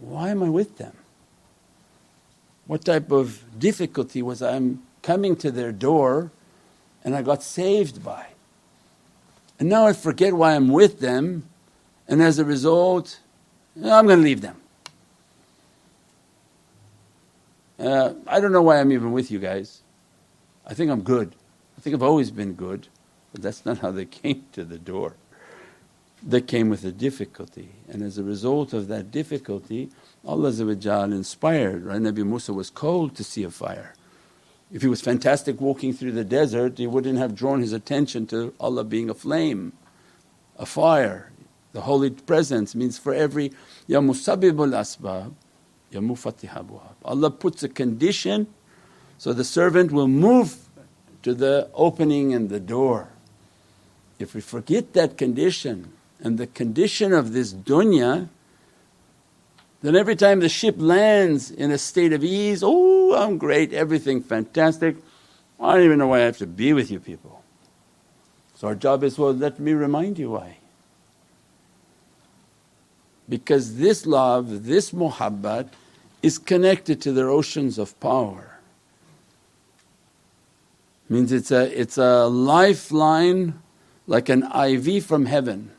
why 0.00 0.28
am 0.28 0.42
I 0.42 0.48
with 0.50 0.76
them? 0.76 0.94
What 2.66 2.84
type 2.84 3.10
of 3.10 3.42
difficulty 3.58 4.22
was 4.22 4.42
I 4.42 4.56
am 4.56 4.82
coming 5.02 5.36
to 5.36 5.50
their 5.50 5.72
door 5.72 6.30
and 7.04 7.14
I 7.14 7.22
got 7.22 7.42
saved 7.42 8.04
by? 8.04 8.26
And 9.58 9.68
now 9.68 9.86
I 9.86 9.94
forget 9.94 10.34
why 10.34 10.54
I'm 10.54 10.68
with 10.68 11.00
them 11.00 11.48
and 12.06 12.22
as 12.22 12.38
a 12.38 12.44
result 12.44 13.20
I'm 13.76 14.06
going 14.06 14.18
to 14.18 14.24
leave 14.24 14.42
them. 14.42 14.56
Uh, 17.78 18.14
I 18.26 18.40
don't 18.40 18.52
know 18.52 18.62
why 18.62 18.80
I'm 18.80 18.92
even 18.92 19.12
with 19.12 19.30
you 19.30 19.38
guys. 19.38 19.82
I 20.66 20.74
think 20.74 20.90
I'm 20.90 21.02
good. 21.02 21.34
I 21.76 21.80
think 21.80 21.94
I've 21.94 22.02
always 22.02 22.30
been 22.30 22.54
good, 22.54 22.88
but 23.32 23.42
that's 23.42 23.66
not 23.66 23.78
how 23.78 23.90
they 23.90 24.04
came 24.22 24.46
to 24.52 24.64
the 24.64 24.78
door. 24.78 25.16
They 26.22 26.40
came 26.40 26.70
with 26.70 26.84
a 26.84 26.92
difficulty, 26.92 27.68
and 27.88 28.02
as 28.02 28.16
a 28.18 28.24
result 28.24 28.72
of 28.72 28.88
that 28.88 29.10
difficulty, 29.10 29.90
Allah 30.24 30.48
inspired. 30.48 31.84
Right? 31.84 32.00
Nabi 32.00 32.26
Musa 32.26 32.52
was 32.52 32.70
cold 32.70 33.14
to 33.16 33.22
see 33.22 33.44
a 33.44 33.50
fire. 33.50 33.94
If 34.72 34.82
he 34.82 34.88
was 34.88 35.00
fantastic 35.00 35.60
walking 35.60 35.92
through 35.92 36.12
the 36.12 36.24
desert, 36.24 36.78
he 36.78 36.86
wouldn't 36.86 37.18
have 37.18 37.36
drawn 37.36 37.60
his 37.60 37.72
attention 37.72 38.26
to 38.28 38.52
Allah 38.58 38.82
being 38.82 39.08
a 39.08 39.14
flame, 39.14 39.74
a 40.58 40.66
fire. 40.66 41.30
The 41.72 41.82
holy 41.82 42.10
presence 42.10 42.74
means 42.74 42.98
for 42.98 43.14
every 43.14 43.52
Ya 43.86 44.00
Musabbibul 44.00 44.72
Asbab, 44.74 45.34
Ya 45.96 46.42
Allah 47.04 47.30
puts 47.30 47.62
a 47.62 47.68
condition 47.68 48.46
so 49.18 49.32
the 49.32 49.44
servant 49.44 49.92
will 49.92 50.08
move 50.08 50.56
to 51.22 51.34
the 51.34 51.68
opening 51.74 52.34
and 52.34 52.48
the 52.48 52.60
door. 52.60 53.08
If 54.18 54.34
we 54.34 54.40
forget 54.40 54.92
that 54.92 55.16
condition 55.16 55.92
and 56.20 56.38
the 56.38 56.46
condition 56.46 57.12
of 57.12 57.32
this 57.32 57.52
dunya, 57.52 58.28
then 59.82 59.96
every 59.96 60.16
time 60.16 60.40
the 60.40 60.48
ship 60.48 60.76
lands 60.78 61.50
in 61.50 61.70
a 61.70 61.78
state 61.78 62.12
of 62.12 62.24
ease, 62.24 62.62
oh, 62.64 63.14
I'm 63.14 63.38
great, 63.38 63.72
everything 63.72 64.22
fantastic. 64.22 64.96
I 65.60 65.74
don't 65.74 65.84
even 65.84 65.98
know 65.98 66.08
why 66.08 66.18
I 66.18 66.24
have 66.24 66.38
to 66.38 66.46
be 66.46 66.72
with 66.72 66.90
you 66.90 67.00
people. 67.00 67.42
So 68.54 68.68
our 68.68 68.74
job 68.74 69.04
is, 69.04 69.18
well, 69.18 69.34
let 69.34 69.60
me 69.60 69.72
remind 69.72 70.18
you 70.18 70.30
why. 70.30 70.58
Because 73.28 73.76
this 73.76 74.06
love, 74.06 74.64
this 74.64 74.92
muhabbat 74.92 75.68
is 76.26 76.38
connected 76.38 77.00
to 77.00 77.12
their 77.12 77.30
oceans 77.30 77.78
of 77.78 77.98
power. 78.00 78.58
Means 81.08 81.30
it's 81.30 81.52
a, 81.52 81.80
it's 81.80 81.98
a 81.98 82.26
lifeline 82.26 83.62
like 84.08 84.28
an 84.28 84.42
IV 84.42 85.04
from 85.04 85.26
heaven. 85.26 85.70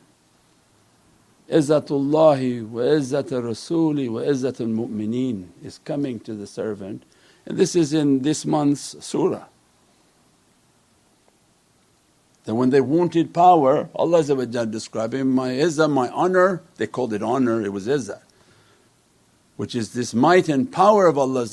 Izzatullahi 1.52 2.66
wa 2.66 2.82
izzat 2.82 3.30
rasuli 3.30 4.10
wa 4.10 4.22
izzat 4.22 4.62
al-mu'mineen 4.62 5.50
is 5.62 5.80
coming 5.84 6.18
to 6.22 6.34
the 6.34 6.48
servant 6.48 7.04
and 7.46 7.58
this 7.58 7.76
is 7.76 7.92
in 7.94 8.22
this 8.22 8.46
month's 8.46 8.96
surah. 9.06 9.46
That 12.46 12.56
when 12.56 12.70
they 12.70 12.80
wanted 12.80 13.34
power 13.34 13.90
Allah 13.94 14.24
describing 14.24 15.28
my 15.28 15.50
izzah, 15.50 15.92
my 15.92 16.10
honour, 16.10 16.62
they 16.78 16.88
called 16.88 17.12
it 17.12 17.22
honour, 17.22 17.62
it 17.66 17.74
was 17.74 17.88
izzah 17.88 18.22
which 19.58 19.76
is 19.76 19.94
this 19.94 20.14
might 20.14 20.48
and 20.48 20.72
power 20.72 21.08
of 21.08 21.18
Allah 21.18 21.46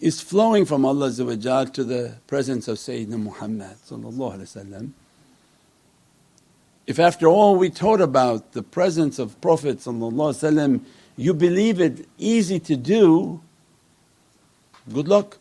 is 0.00 0.20
flowing 0.20 0.64
from 0.64 0.84
Allah 0.84 1.10
to 1.12 1.84
the 1.84 2.16
presence 2.26 2.68
of 2.68 2.76
Sayyidina 2.76 3.18
Muhammad 3.18 3.76
If 6.86 6.98
after 6.98 7.26
all 7.28 7.56
we 7.56 7.70
taught 7.70 8.00
about 8.00 8.52
the 8.52 8.62
presence 8.62 9.18
of 9.20 9.40
Prophet 9.40 9.86
you 11.16 11.32
believe 11.32 11.80
it 11.80 12.08
easy 12.18 12.58
to 12.58 12.76
do, 12.76 13.40
good 14.92 15.06
luck. 15.06 15.38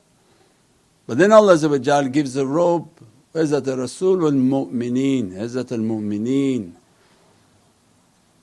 But 1.07 1.17
then 1.17 1.31
Allah 1.31 2.09
gives 2.09 2.35
a 2.37 2.45
robe, 2.45 2.89
Izzat 3.33 3.75
Rasul 3.75 4.23
al 4.25 4.31
Mu'mineen, 4.33 5.31
Izzat 5.33 5.71
al 5.71 5.79
Mu'mineen 5.79 6.73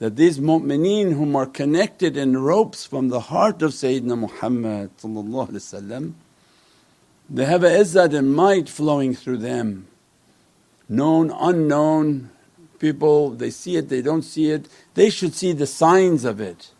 that 0.00 0.16
these 0.16 0.40
mu'mineen 0.40 1.12
whom 1.12 1.36
are 1.36 1.46
connected 1.46 2.16
in 2.16 2.36
ropes 2.36 2.84
from 2.86 3.10
the 3.10 3.20
heart 3.20 3.62
of 3.62 3.72
Sayyidina 3.72 4.18
Muhammad 4.18 4.90
they 7.32 7.44
have 7.44 7.62
a 7.62 7.68
izzat 7.68 8.12
and 8.12 8.34
might 8.34 8.68
flowing 8.68 9.14
through 9.14 9.36
them. 9.36 9.86
Known, 10.88 11.30
unknown, 11.30 12.30
people 12.80 13.30
they 13.30 13.50
see 13.50 13.76
it, 13.76 13.88
they 13.88 14.02
don't 14.02 14.22
see 14.22 14.50
it, 14.50 14.66
they 14.94 15.10
should 15.10 15.34
see 15.34 15.52
the 15.52 15.66
signs 15.66 16.24
of 16.24 16.40
it 16.40 16.72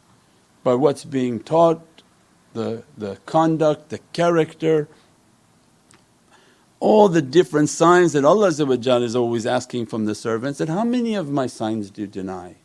by 0.64 0.74
what's 0.74 1.04
being 1.04 1.38
taught, 1.38 2.02
the, 2.54 2.82
the 2.98 3.18
conduct, 3.26 3.90
the 3.90 4.00
character, 4.12 4.88
all 6.80 7.08
the 7.08 7.22
different 7.22 7.68
signs 7.68 8.14
that 8.14 8.24
Allah 8.24 8.48
is 8.48 9.14
always 9.14 9.46
asking 9.46 9.86
from 9.86 10.06
the 10.06 10.14
servants 10.14 10.58
that, 10.58 10.68
how 10.68 10.84
many 10.84 11.14
of 11.14 11.30
my 11.30 11.46
signs 11.46 11.90
do 11.90 12.00
you 12.00 12.06
deny? 12.08 12.56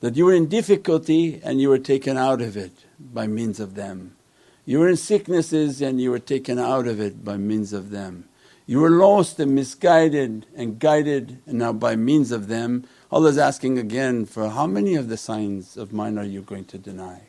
That 0.00 0.16
you 0.16 0.24
were 0.24 0.34
in 0.34 0.46
difficulty 0.46 1.40
and 1.44 1.60
you 1.60 1.68
were 1.68 1.78
taken 1.78 2.16
out 2.16 2.40
of 2.40 2.56
it 2.56 2.72
by 2.98 3.26
means 3.26 3.60
of 3.60 3.74
them. 3.74 4.16
You 4.64 4.80
were 4.80 4.88
in 4.88 4.96
sicknesses 4.96 5.80
and 5.82 6.00
you 6.00 6.10
were 6.10 6.18
taken 6.18 6.58
out 6.58 6.86
of 6.86 7.00
it 7.00 7.24
by 7.24 7.36
means 7.36 7.72
of 7.72 7.90
them. 7.90 8.28
You 8.66 8.80
were 8.80 8.90
lost 8.90 9.40
and 9.40 9.54
misguided 9.54 10.46
and 10.54 10.78
guided 10.78 11.38
and 11.46 11.58
now 11.58 11.72
by 11.72 11.96
means 11.96 12.30
of 12.30 12.48
them 12.48 12.86
Allah 13.12 13.30
is 13.30 13.38
asking 13.38 13.78
again 13.78 14.24
for 14.24 14.48
how 14.48 14.68
many 14.68 14.94
of 14.94 15.08
the 15.08 15.16
signs 15.16 15.76
of 15.76 15.92
mine 15.92 16.16
are 16.16 16.24
you 16.24 16.42
going 16.42 16.66
to 16.66 16.78
deny? 16.78 17.22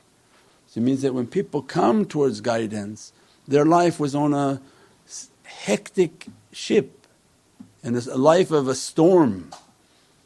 So 0.68 0.80
it 0.80 0.84
means 0.84 1.01
that 1.01 1.16
when 1.16 1.25
people 1.25 1.63
come 1.63 2.06
towards 2.06 2.42
guidance 2.42 3.12
their 3.48 3.66
life 3.66 4.00
was 4.00 4.13
on 4.13 4.34
a 4.34 4.62
hectic 5.44 6.28
ship 6.51 7.08
and 7.84 7.98
a 7.98 8.18
life 8.18 8.51
of 8.51 8.68
a 8.68 8.75
storm 8.75 9.51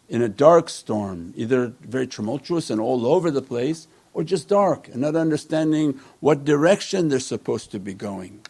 in 0.07 0.21
a 0.21 0.29
dark 0.29 0.69
storm, 0.69 1.33
either 1.35 1.73
very 1.81 2.07
tumultuous 2.07 2.69
and 2.69 2.79
all 2.79 3.05
over 3.05 3.31
the 3.31 3.41
place 3.41 3.87
or 4.13 4.23
just 4.23 4.47
dark 4.47 4.87
and 4.87 4.97
not 4.97 5.15
understanding 5.15 5.99
what 6.19 6.45
direction 6.45 7.09
they're 7.09 7.19
supposed 7.19 7.71
to 7.71 7.79
be 7.79 7.93
going. 7.93 8.45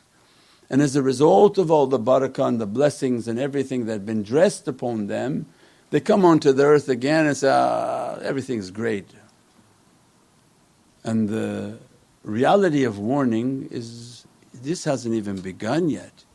And 0.69 0.81
as 0.81 0.95
a 0.95 1.01
result 1.01 1.57
of 1.57 1.71
all 1.71 1.87
the 1.87 1.99
barakah 1.99 2.47
and 2.47 2.61
the 2.61 2.65
blessings 2.65 3.27
and 3.27 3.39
everything 3.39 3.85
that 3.85 3.93
had 3.93 4.05
been 4.05 4.23
dressed 4.23 4.67
upon 4.67 5.07
them, 5.07 5.45
they 5.91 5.99
come 5.99 6.25
onto 6.25 6.51
the 6.51 6.63
earth 6.63 6.89
again 6.89 7.25
and 7.27 7.37
say, 7.37 7.49
ah, 7.49 8.15
everything's 8.21 8.71
great. 8.71 9.07
And 11.03 11.29
the 11.29 11.77
reality 12.23 12.83
of 12.83 12.97
warning 12.97 13.67
is 13.71 14.25
this 14.53 14.83
hasn't 14.83 15.13
even 15.13 15.39
begun 15.39 15.89
yet. 15.89 16.25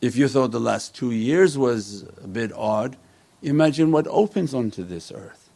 If 0.00 0.16
you 0.16 0.28
thought 0.28 0.50
the 0.50 0.60
last 0.60 0.94
two 0.94 1.12
years 1.12 1.56
was 1.56 2.02
a 2.22 2.26
bit 2.26 2.52
odd, 2.52 2.96
Imagine 3.42 3.92
what 3.92 4.06
opens 4.08 4.54
onto 4.54 4.82
this 4.82 5.12
earth. 5.12 5.48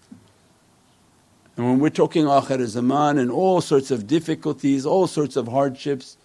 And 1.57 1.66
when 1.66 1.79
we're 1.81 1.90
talking 1.90 2.25
akhir 2.25 2.64
zaman 2.66 3.18
and 3.18 3.31
all 3.31 3.61
sorts 3.61 3.90
of 3.90 4.07
difficulties, 4.07 4.87
all 4.87 5.07
sorts 5.07 5.37
of 5.37 5.49
hardships, 5.49 6.16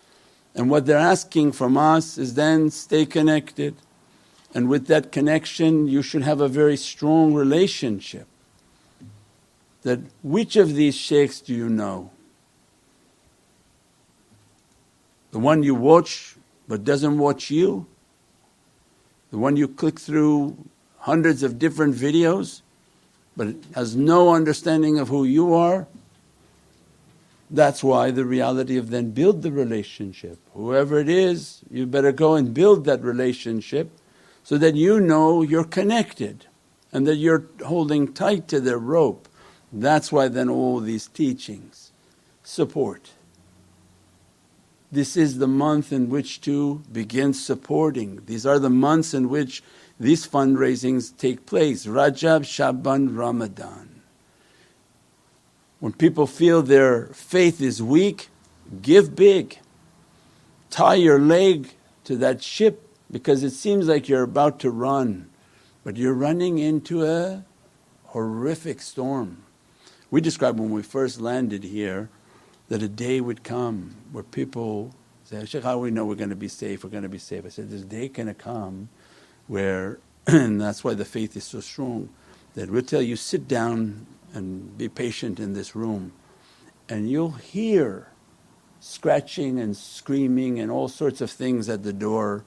and 0.55 0.69
what 0.69 0.85
they're 0.85 0.97
asking 0.97 1.51
from 1.51 1.77
us 1.77 2.17
is 2.17 2.35
then 2.35 2.71
stay 2.71 3.05
connected. 3.05 3.75
And 4.53 4.69
with 4.69 4.87
that 4.87 5.11
connection, 5.11 5.87
you 5.87 6.01
should 6.01 6.23
have 6.23 6.41
a 6.41 6.47
very 6.47 6.77
strong 6.77 7.33
relationship. 7.33 8.27
That 9.83 9.99
which 10.23 10.55
of 10.55 10.73
these 10.73 10.95
shaykhs 10.95 11.41
do 11.41 11.53
you 11.53 11.69
know? 11.69 12.11
The 15.31 15.39
one 15.39 15.61
you 15.63 15.75
watch 15.75 16.35
but 16.67 16.83
doesn't 16.83 17.17
watch 17.17 17.51
you? 17.51 17.85
The 19.31 19.37
one 19.37 19.57
you 19.57 19.67
click 19.67 19.99
through 19.99 20.57
hundreds 21.07 21.41
of 21.41 21.57
different 21.57 21.95
videos 21.95 22.61
but 23.37 23.47
has 23.73 23.95
no 23.95 24.33
understanding 24.33 24.99
of 24.99 25.07
who 25.07 25.23
you 25.23 25.53
are, 25.53 25.87
that's 27.49 27.81
why 27.81 28.11
the 28.11 28.25
reality 28.25 28.75
of 28.75 28.89
then 28.89 29.11
build 29.11 29.41
the 29.41 29.51
relationship. 29.51 30.37
Whoever 30.53 30.99
it 30.99 31.07
is, 31.07 31.61
you 31.71 31.85
better 31.85 32.11
go 32.11 32.35
and 32.35 32.53
build 32.53 32.83
that 32.85 33.01
relationship 33.01 33.89
so 34.43 34.57
that 34.57 34.75
you 34.75 34.99
know 34.99 35.43
you're 35.43 35.63
connected 35.63 36.47
and 36.91 37.07
that 37.07 37.15
you're 37.15 37.45
holding 37.65 38.11
tight 38.11 38.49
to 38.49 38.59
their 38.59 38.77
rope. 38.77 39.29
That's 39.71 40.11
why 40.11 40.27
then 40.27 40.49
all 40.49 40.81
these 40.81 41.07
teachings 41.07 41.91
support. 42.43 43.11
This 44.91 45.15
is 45.15 45.37
the 45.37 45.47
month 45.47 45.93
in 45.93 46.09
which 46.09 46.41
to 46.41 46.81
begin 46.91 47.33
supporting. 47.33 48.23
These 48.25 48.45
are 48.45 48.59
the 48.59 48.69
months 48.69 49.13
in 49.13 49.29
which 49.29 49.63
these 49.99 50.27
fundraisings 50.27 51.15
take 51.17 51.45
place 51.45 51.85
Rajab, 51.85 52.45
Shaban, 52.45 53.15
Ramadan. 53.15 54.01
When 55.79 55.93
people 55.93 56.27
feel 56.27 56.61
their 56.61 57.07
faith 57.07 57.61
is 57.61 57.81
weak, 57.81 58.29
give 58.81 59.15
big. 59.15 59.59
Tie 60.69 60.95
your 60.95 61.19
leg 61.19 61.73
to 62.03 62.15
that 62.17 62.41
ship 62.43 62.87
because 63.11 63.43
it 63.43 63.51
seems 63.51 63.87
like 63.87 64.09
you're 64.09 64.23
about 64.23 64.59
to 64.59 64.71
run, 64.71 65.29
but 65.83 65.95
you're 65.95 66.13
running 66.13 66.57
into 66.57 67.05
a 67.05 67.45
horrific 68.05 68.81
storm. 68.81 69.43
We 70.09 70.21
described 70.21 70.59
when 70.59 70.71
we 70.71 70.81
first 70.81 71.21
landed 71.21 71.63
here 71.63 72.09
that 72.69 72.81
a 72.81 72.87
day 72.87 73.21
would 73.21 73.43
come 73.43 73.95
where 74.11 74.23
people 74.23 74.93
say, 75.23 75.45
Shaykh, 75.45 75.63
how 75.63 75.73
do 75.73 75.79
we 75.79 75.91
know 75.91 76.05
we're 76.05 76.15
going 76.15 76.29
to 76.29 76.35
be 76.35 76.47
safe? 76.47 76.83
We're 76.83 76.89
going 76.89 77.03
to 77.03 77.09
be 77.09 77.17
safe. 77.17 77.45
I 77.45 77.49
said, 77.49 77.69
This 77.69 77.83
day 77.83 78.07
going 78.07 78.27
to 78.27 78.33
come 78.33 78.89
where 79.47 79.99
and 80.27 80.59
that's 80.59 80.83
why 80.83 80.93
the 80.93 81.05
faith 81.05 81.35
is 81.35 81.43
so 81.43 81.59
strong 81.59 82.09
that 82.55 82.69
we'll 82.69 82.81
tell 82.81 83.01
you 83.01 83.15
sit 83.15 83.47
down 83.47 84.05
and 84.33 84.77
be 84.77 84.89
patient 84.89 85.39
in 85.39 85.53
this 85.53 85.75
room 85.75 86.11
and 86.89 87.09
you'll 87.09 87.31
hear 87.31 88.07
scratching 88.79 89.59
and 89.59 89.75
screaming 89.75 90.59
and 90.59 90.71
all 90.71 90.87
sorts 90.87 91.21
of 91.21 91.31
things 91.31 91.69
at 91.69 91.83
the 91.83 91.93
door 91.93 92.43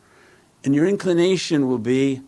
and 0.64 0.74
your 0.74 0.86
inclination 0.86 1.68
will 1.68 1.78
be 1.78 2.20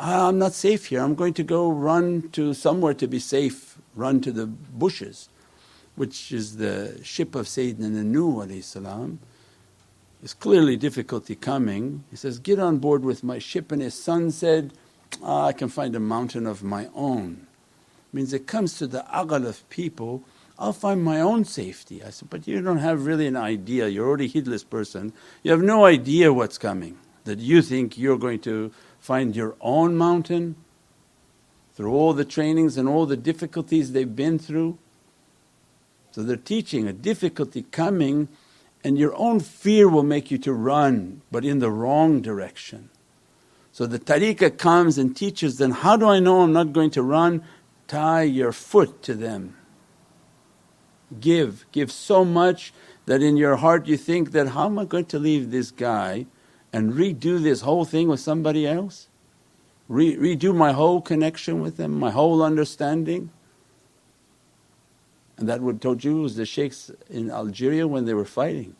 I'm 0.00 0.38
not 0.38 0.52
safe 0.52 0.86
here. 0.86 1.00
I'm 1.02 1.16
going 1.16 1.34
to 1.34 1.42
go 1.42 1.72
run 1.72 2.30
to 2.30 2.54
somewhere 2.54 2.94
to 2.94 3.08
be 3.08 3.18
safe 3.18 3.78
run 3.94 4.20
to 4.20 4.32
the 4.32 4.46
bushes 4.46 5.28
which 5.96 6.30
is 6.30 6.56
the 6.58 7.00
ship 7.02 7.34
of 7.34 7.46
Sayyidina 7.46 8.04
Nuh 8.04 8.60
salam 8.62 9.18
there's 10.20 10.34
clearly 10.34 10.76
difficulty 10.76 11.34
coming. 11.34 12.04
He 12.10 12.16
says, 12.16 12.38
Get 12.38 12.58
on 12.58 12.78
board 12.78 13.04
with 13.04 13.22
my 13.22 13.38
ship. 13.38 13.70
And 13.70 13.80
his 13.80 13.94
son 13.94 14.30
said, 14.30 14.72
ah, 15.22 15.46
I 15.46 15.52
can 15.52 15.68
find 15.68 15.94
a 15.94 16.00
mountain 16.00 16.46
of 16.46 16.62
my 16.62 16.88
own. 16.94 17.46
Means 18.12 18.32
it 18.32 18.46
comes 18.46 18.78
to 18.78 18.86
the 18.86 19.04
aqal 19.12 19.46
of 19.46 19.68
people, 19.68 20.24
I'll 20.58 20.72
find 20.72 21.04
my 21.04 21.20
own 21.20 21.44
safety. 21.44 22.02
I 22.02 22.10
said, 22.10 22.30
But 22.30 22.48
you 22.48 22.60
don't 22.60 22.78
have 22.78 23.06
really 23.06 23.26
an 23.26 23.36
idea, 23.36 23.86
you're 23.88 24.08
already 24.08 24.24
a 24.24 24.28
heedless 24.28 24.64
person. 24.64 25.12
You 25.42 25.52
have 25.52 25.62
no 25.62 25.84
idea 25.84 26.32
what's 26.32 26.58
coming, 26.58 26.98
that 27.24 27.38
you 27.38 27.62
think 27.62 27.96
you're 27.96 28.18
going 28.18 28.40
to 28.40 28.72
find 28.98 29.36
your 29.36 29.54
own 29.60 29.96
mountain 29.96 30.56
through 31.74 31.92
all 31.92 32.12
the 32.12 32.24
trainings 32.24 32.76
and 32.76 32.88
all 32.88 33.06
the 33.06 33.16
difficulties 33.16 33.92
they've 33.92 34.16
been 34.16 34.38
through. 34.38 34.78
So 36.10 36.22
they're 36.22 36.36
teaching 36.36 36.88
a 36.88 36.92
difficulty 36.92 37.62
coming 37.70 38.28
and 38.84 38.98
your 38.98 39.14
own 39.16 39.40
fear 39.40 39.88
will 39.88 40.02
make 40.02 40.30
you 40.30 40.38
to 40.38 40.52
run 40.52 41.22
but 41.30 41.44
in 41.44 41.58
the 41.58 41.70
wrong 41.70 42.20
direction. 42.20 42.90
So 43.72 43.86
the 43.86 43.98
tariqah 43.98 44.58
comes 44.58 44.98
and 44.98 45.16
teaches 45.16 45.58
then, 45.58 45.70
how 45.70 45.96
do 45.96 46.08
I 46.08 46.18
know 46.18 46.40
I'm 46.40 46.52
not 46.52 46.72
going 46.72 46.90
to 46.90 47.02
run? 47.02 47.44
Tie 47.86 48.22
your 48.22 48.52
foot 48.52 49.02
to 49.04 49.14
them. 49.14 49.56
Give, 51.20 51.64
give 51.72 51.90
so 51.90 52.24
much 52.24 52.72
that 53.06 53.22
in 53.22 53.36
your 53.36 53.56
heart 53.56 53.86
you 53.86 53.96
think 53.96 54.32
that, 54.32 54.48
how 54.48 54.66
am 54.66 54.78
I 54.78 54.84
going 54.84 55.06
to 55.06 55.18
leave 55.18 55.50
this 55.50 55.70
guy 55.70 56.26
and 56.72 56.92
redo 56.92 57.42
this 57.42 57.62
whole 57.62 57.84
thing 57.84 58.08
with 58.08 58.20
somebody 58.20 58.66
else? 58.66 59.08
Re- 59.88 60.16
redo 60.16 60.54
my 60.54 60.72
whole 60.72 61.00
connection 61.00 61.60
with 61.60 61.78
them, 61.78 61.92
my 61.98 62.10
whole 62.10 62.42
understanding? 62.42 63.30
And 65.38 65.48
that 65.48 65.60
what 65.60 65.80
told 65.80 66.04
you 66.04 66.22
was 66.22 66.36
the 66.36 66.44
shaykhs 66.44 66.90
in 67.08 67.30
Algeria 67.30 67.86
when 67.86 68.04
they 68.04 68.14
were 68.14 68.24
fighting. 68.24 68.74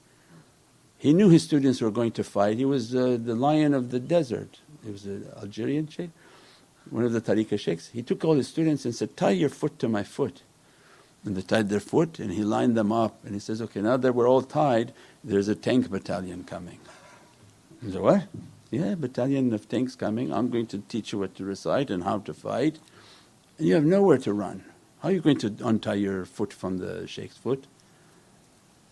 He 0.99 1.15
knew 1.15 1.29
his 1.29 1.45
students 1.45 1.81
were 1.81 1.93
going 1.93 2.11
to 2.13 2.25
fight. 2.25 2.59
He 2.59 2.65
was 2.65 2.95
uh, 2.95 3.17
the 3.23 3.37
lion 3.37 3.73
of 3.73 3.91
the 3.93 4.01
desert. 4.01 4.59
He 4.85 4.91
was 4.91 5.05
an 5.05 5.29
Algerian 5.41 5.87
shaykh, 5.87 6.11
one 6.91 7.05
of 7.05 7.13
the 7.13 7.21
tariqah 7.21 7.59
shaykhs. 7.59 7.89
He 7.89 8.03
took 8.03 8.25
all 8.25 8.35
his 8.35 8.49
students 8.49 8.85
and 8.85 8.95
said, 8.95 9.17
Tie 9.17 9.31
your 9.31 9.49
foot 9.49 9.79
to 9.79 9.89
my 9.89 10.03
foot. 10.03 10.43
And 11.25 11.37
they 11.37 11.43
tied 11.43 11.69
their 11.69 11.81
foot 11.81 12.19
and 12.19 12.33
he 12.33 12.43
lined 12.43 12.77
them 12.77 12.91
up 12.91 13.25
and 13.25 13.35
he 13.35 13.41
says, 13.41 13.63
Okay, 13.63 13.81
now 13.81 13.97
that 13.97 14.15
we're 14.15 14.29
all 14.29 14.43
tied, 14.43 14.93
there's 15.23 15.47
a 15.47 15.55
tank 15.55 15.91
battalion 15.91 16.43
coming. 16.43 16.79
He 17.85 17.93
said, 17.93 18.01
What? 18.01 18.25
Yeah, 18.71 18.97
battalion 18.97 19.53
of 19.55 19.69
tanks 19.69 19.95
coming. 19.95 20.33
I'm 20.33 20.51
going 20.51 20.67
to 20.69 20.79
teach 20.79 21.13
you 21.13 21.21
what 21.21 21.37
to 21.37 21.45
recite 21.45 21.91
and 21.91 22.03
how 22.03 22.19
to 22.19 22.35
fight. 22.35 22.79
And 23.57 23.69
you 23.69 23.75
have 23.75 23.85
nowhere 23.85 24.19
to 24.19 24.33
run. 24.33 24.65
How 25.01 25.11
are 25.11 25.13
you 25.13 25.21
going 25.21 25.39
to 25.39 25.55
untie 25.65 25.95
your 25.95 26.25
foot 26.25 26.53
from 26.53 26.79
the 26.79 27.07
shaykh's 27.07 27.37
foot? 27.37 27.67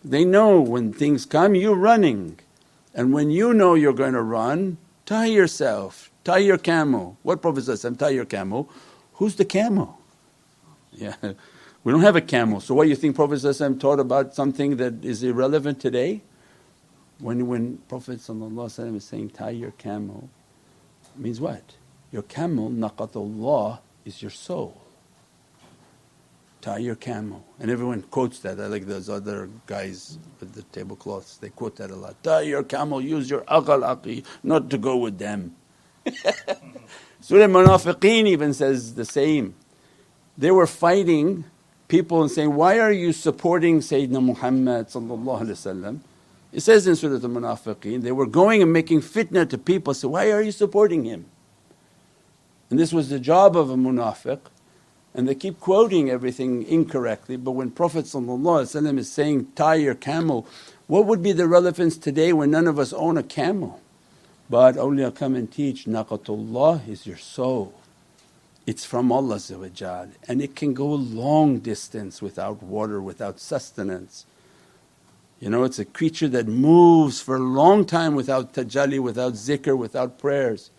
They 0.05 0.23
know 0.23 0.61
when 0.61 0.93
things 0.93 1.25
come, 1.25 1.53
you're 1.53 1.75
running. 1.75 2.39
And 2.93 3.11
when 3.11 3.29
you 3.29 3.53
know 3.53 3.73
you're 3.73 3.91
going 3.91 4.13
to 4.13 4.21
run, 4.21 4.77
tie 5.05 5.25
yourself, 5.25 6.09
tie 6.23 6.37
your 6.37 6.57
camel. 6.57 7.17
What 7.23 7.41
Prophet 7.41 7.97
tie 7.99 8.09
your 8.09 8.25
camel. 8.25 8.69
Who's 9.13 9.35
the 9.35 9.45
camel? 9.45 9.99
Yeah, 10.93 11.13
we 11.83 11.91
don't 11.91 12.01
have 12.01 12.15
a 12.15 12.21
camel. 12.21 12.59
So 12.59 12.73
what 12.73 12.85
do 12.85 12.89
you 12.89 12.95
think 12.95 13.15
Prophet 13.15 13.39
taught 13.79 13.99
about 13.99 14.33
something 14.33 14.77
that 14.77 15.05
is 15.05 15.21
irrelevant 15.21 15.79
today? 15.79 16.23
When, 17.19 17.45
when 17.45 17.77
Prophet 17.87 18.19
is 18.27 19.03
saying, 19.03 19.29
tie 19.29 19.51
your 19.51 19.71
camel, 19.71 20.29
means 21.15 21.39
what? 21.39 21.75
Your 22.11 22.23
camel, 22.23 22.71
naqatullah, 22.71 23.77
is 24.05 24.23
your 24.23 24.31
soul 24.31 24.86
tie 26.61 26.77
your 26.77 26.95
camel. 26.95 27.45
And 27.59 27.71
everyone 27.71 28.01
quotes 28.03 28.39
that. 28.39 28.59
I 28.59 28.67
like 28.67 28.85
those 28.85 29.09
other 29.09 29.49
guys 29.65 30.17
with 30.39 30.53
the 30.53 30.63
tablecloths, 30.63 31.37
they 31.37 31.49
quote 31.49 31.77
that 31.77 31.91
a 31.91 31.95
lot. 31.95 32.21
Tie 32.23 32.41
your 32.41 32.63
camel, 32.63 33.01
use 33.01 33.29
your 33.29 33.41
aqal 33.41 33.83
aqi, 33.83 34.23
not 34.43 34.69
to 34.69 34.77
go 34.77 34.97
with 34.97 35.17
them. 35.17 35.55
Surah 37.21 37.47
Munafiqeen 37.47 38.27
even 38.27 38.53
says 38.53 38.95
the 38.95 39.05
same. 39.05 39.55
They 40.37 40.51
were 40.51 40.67
fighting 40.67 41.45
people 41.87 42.21
and 42.21 42.31
saying, 42.31 42.53
Why 42.53 42.79
are 42.79 42.91
you 42.91 43.11
supporting 43.11 43.79
Sayyidina 43.79 44.23
Muhammad? 44.23 44.87
It 46.53 46.61
says 46.61 46.87
in 46.87 46.95
Surah 46.95 47.15
Al 47.15 47.19
Munafiqeen, 47.21 48.01
they 48.01 48.11
were 48.11 48.27
going 48.27 48.61
and 48.61 48.71
making 48.71 49.01
fitna 49.01 49.49
to 49.49 49.57
people, 49.57 49.93
so 49.93 50.09
why 50.09 50.31
are 50.31 50.41
you 50.41 50.51
supporting 50.51 51.03
him? 51.03 51.25
And 52.69 52.79
this 52.79 52.91
was 52.93 53.09
the 53.09 53.19
job 53.19 53.55
of 53.55 53.69
a 53.69 53.75
munafiq 53.75 54.39
and 55.17 55.27
they 55.27 55.35
keep 55.35 55.59
quoting 55.59 56.11
everything 56.11 56.63
incorrectly. 56.63 57.37
But 57.37 57.53
when 57.53 57.71
Prophet 57.71 58.05
is 58.05 59.11
saying, 59.11 59.47
tie 59.55 59.75
your 59.75 59.95
camel, 59.95 60.47
what 60.85 61.07
would 61.07 61.23
be 61.23 61.31
the 61.31 61.47
relevance 61.47 61.97
today 61.97 62.31
when 62.31 62.51
none 62.51 62.67
of 62.67 62.77
us 62.77 62.93
own 62.93 63.17
a 63.17 63.23
camel? 63.23 63.81
But 64.47 64.75
awliya 64.75 65.15
come 65.15 65.35
and 65.35 65.51
teach, 65.51 65.85
naqatullah 65.85 66.87
is 66.87 67.07
your 67.07 67.17
soul. 67.17 67.73
It's 68.67 68.85
from 68.85 69.11
Allah 69.11 69.39
and 70.27 70.41
it 70.41 70.55
can 70.55 70.73
go 70.75 70.93
a 70.93 70.95
long 70.95 71.59
distance 71.59 72.21
without 72.21 72.61
water, 72.61 73.01
without 73.01 73.39
sustenance. 73.39 74.27
You 75.39 75.49
know, 75.49 75.63
it's 75.63 75.79
a 75.79 75.85
creature 75.85 76.27
that 76.29 76.47
moves 76.47 77.21
for 77.21 77.37
a 77.37 77.39
long 77.39 77.85
time 77.85 78.13
without 78.13 78.53
tajalli, 78.53 78.99
without 78.99 79.33
zikr, 79.33 79.75
without 79.77 80.19
prayers 80.19 80.69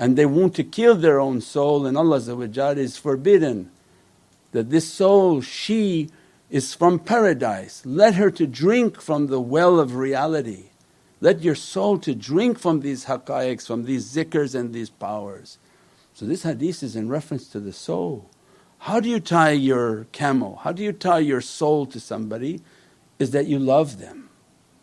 and 0.00 0.16
they 0.16 0.24
want 0.24 0.54
to 0.54 0.64
kill 0.64 0.94
their 0.94 1.20
own 1.20 1.42
soul 1.42 1.84
and 1.84 1.94
Allah 1.94 2.16
is 2.16 2.96
forbidden 2.96 3.70
that 4.52 4.70
this 4.70 4.90
soul, 4.90 5.42
she 5.42 6.08
is 6.48 6.74
from 6.74 6.98
paradise. 6.98 7.84
Let 7.84 8.14
her 8.14 8.30
to 8.30 8.46
drink 8.46 8.98
from 8.98 9.26
the 9.26 9.42
well 9.42 9.78
of 9.78 9.96
reality. 9.96 10.70
Let 11.20 11.42
your 11.42 11.54
soul 11.54 11.98
to 11.98 12.14
drink 12.14 12.58
from 12.58 12.80
these 12.80 13.04
haqqaiqs, 13.04 13.66
from 13.66 13.84
these 13.84 14.10
zikrs 14.10 14.58
and 14.58 14.72
these 14.72 14.88
powers. 14.88 15.58
So 16.14 16.24
this 16.24 16.44
hadith 16.44 16.82
is 16.82 16.96
in 16.96 17.10
reference 17.10 17.46
to 17.48 17.60
the 17.60 17.72
soul. 17.72 18.30
How 18.78 19.00
do 19.00 19.08
you 19.10 19.20
tie 19.20 19.50
your 19.50 20.04
camel? 20.12 20.60
How 20.62 20.72
do 20.72 20.82
you 20.82 20.94
tie 20.94 21.18
your 21.18 21.42
soul 21.42 21.84
to 21.84 22.00
somebody? 22.00 22.62
Is 23.18 23.32
that 23.32 23.48
you 23.48 23.58
love 23.58 23.98
them 23.98 24.30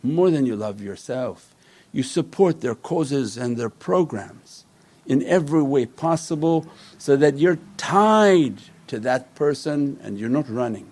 more 0.04 0.30
than 0.30 0.46
you 0.46 0.56
love 0.56 0.80
yourself. 0.80 1.56
You 1.92 2.04
support 2.04 2.62
their 2.62 2.76
causes 2.76 3.36
and 3.36 3.58
their 3.58 3.72
programs 3.72 4.66
in 5.08 5.24
every 5.24 5.64
way 5.64 5.86
possible 5.86 6.68
so 6.98 7.16
that 7.16 7.38
you're 7.38 7.60
tied 7.78 8.62
to 8.88 9.00
that 9.00 9.34
person 9.36 10.00
and 10.04 10.20
you're 10.20 10.30
not 10.30 10.50
running. 10.50 10.92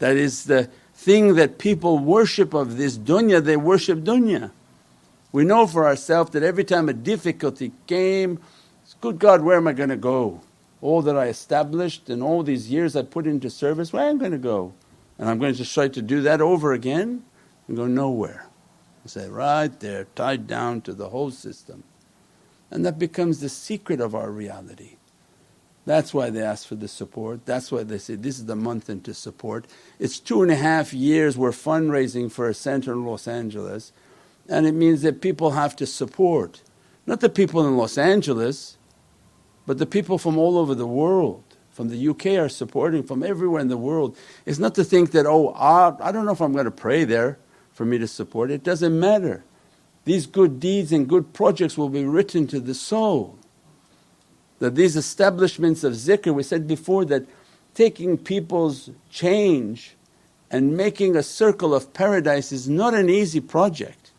That 0.00 0.16
is 0.16 0.44
the 0.44 0.68
thing 0.94 1.34
that 1.36 1.58
people 1.58 1.98
worship 1.98 2.52
of 2.52 2.76
this 2.76 2.98
dunya, 2.98 3.42
they 3.42 3.56
worship 3.56 4.00
dunya. 4.00 4.50
We 5.32 5.44
know 5.44 5.66
for 5.66 5.86
ourselves 5.86 6.32
that 6.32 6.42
every 6.42 6.64
time 6.64 6.88
a 6.88 6.92
difficulty 6.92 7.72
came, 7.86 8.40
good 9.00 9.18
God, 9.18 9.42
where 9.42 9.56
am 9.56 9.68
I 9.68 9.72
going 9.72 9.90
to 9.90 9.96
go? 9.96 10.40
All 10.82 11.02
that 11.02 11.16
I 11.16 11.26
established 11.26 12.10
and 12.10 12.22
all 12.22 12.42
these 12.42 12.70
years 12.70 12.96
I 12.96 13.02
put 13.02 13.26
into 13.26 13.48
service, 13.50 13.92
where 13.92 14.08
am 14.08 14.16
I 14.16 14.18
going 14.18 14.32
to 14.32 14.38
go? 14.38 14.72
And 15.18 15.28
I'm 15.28 15.38
going 15.38 15.54
to 15.54 15.64
try 15.64 15.88
to 15.88 16.02
do 16.02 16.22
that 16.22 16.40
over 16.40 16.72
again 16.72 17.22
and 17.68 17.76
go 17.76 17.86
nowhere. 17.86 18.46
I 19.04 19.08
say, 19.08 19.28
right 19.28 19.78
there, 19.80 20.06
tied 20.14 20.46
down 20.46 20.80
to 20.82 20.92
the 20.92 21.08
whole 21.08 21.30
system. 21.30 21.84
And 22.70 22.84
that 22.86 22.98
becomes 22.98 23.40
the 23.40 23.48
secret 23.48 24.00
of 24.00 24.14
our 24.14 24.30
reality. 24.30 24.96
That's 25.86 26.14
why 26.14 26.30
they 26.30 26.42
ask 26.42 26.68
for 26.68 26.76
the 26.76 26.88
support. 26.88 27.46
That's 27.46 27.72
why 27.72 27.82
they 27.82 27.98
say 27.98 28.14
this 28.14 28.38
is 28.38 28.46
the 28.46 28.54
month 28.54 28.88
into 28.90 29.14
support. 29.14 29.66
It's 29.98 30.20
two 30.20 30.42
and 30.42 30.50
a 30.50 30.56
half 30.56 30.92
years 30.92 31.36
we're 31.36 31.50
fundraising 31.50 32.30
for 32.30 32.48
a 32.48 32.54
center 32.54 32.92
in 32.92 33.04
Los 33.04 33.26
Angeles, 33.26 33.92
and 34.48 34.66
it 34.66 34.72
means 34.74 35.02
that 35.02 35.20
people 35.20 35.52
have 35.52 35.74
to 35.76 35.86
support. 35.86 36.62
Not 37.06 37.20
the 37.20 37.30
people 37.30 37.66
in 37.66 37.76
Los 37.76 37.98
Angeles, 37.98 38.76
but 39.66 39.78
the 39.78 39.86
people 39.86 40.18
from 40.18 40.38
all 40.38 40.58
over 40.58 40.74
the 40.74 40.86
world. 40.86 41.42
From 41.70 41.88
the 41.88 42.08
UK 42.08 42.26
are 42.38 42.48
supporting, 42.48 43.02
from 43.02 43.22
everywhere 43.22 43.60
in 43.60 43.68
the 43.68 43.76
world. 43.76 44.16
It's 44.44 44.58
not 44.58 44.74
to 44.74 44.84
think 44.84 45.12
that, 45.12 45.24
oh, 45.24 45.54
I 45.54 46.12
don't 46.12 46.26
know 46.26 46.32
if 46.32 46.42
I'm 46.42 46.52
going 46.52 46.66
to 46.66 46.70
pray 46.70 47.04
there 47.04 47.38
for 47.72 47.84
me 47.84 47.96
to 47.98 48.06
support. 48.06 48.50
It 48.50 48.62
doesn't 48.62 48.98
matter. 48.98 49.44
These 50.04 50.26
good 50.26 50.60
deeds 50.60 50.92
and 50.92 51.08
good 51.08 51.32
projects 51.32 51.76
will 51.76 51.88
be 51.88 52.04
written 52.04 52.46
to 52.48 52.60
the 52.60 52.74
soul. 52.74 53.38
That 54.58 54.74
these 54.74 54.96
establishments 54.96 55.84
of 55.84 55.94
zikr, 55.94 56.34
we 56.34 56.42
said 56.42 56.66
before 56.66 57.04
that 57.06 57.26
taking 57.74 58.18
people's 58.18 58.90
change 59.10 59.96
and 60.50 60.76
making 60.76 61.16
a 61.16 61.22
circle 61.22 61.74
of 61.74 61.92
paradise 61.92 62.52
is 62.52 62.68
not 62.68 62.94
an 62.94 63.08
easy 63.08 63.40
project. 63.40 64.10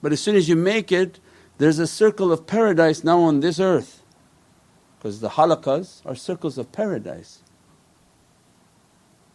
But 0.00 0.12
as 0.12 0.20
soon 0.20 0.36
as 0.36 0.48
you 0.48 0.56
make 0.56 0.92
it, 0.92 1.18
there's 1.58 1.78
a 1.78 1.86
circle 1.86 2.32
of 2.32 2.46
paradise 2.46 3.04
now 3.04 3.20
on 3.20 3.40
this 3.40 3.58
earth 3.58 4.02
because 4.98 5.20
the 5.20 5.30
halakas 5.30 6.00
are 6.06 6.14
circles 6.14 6.58
of 6.58 6.72
paradise. 6.72 7.43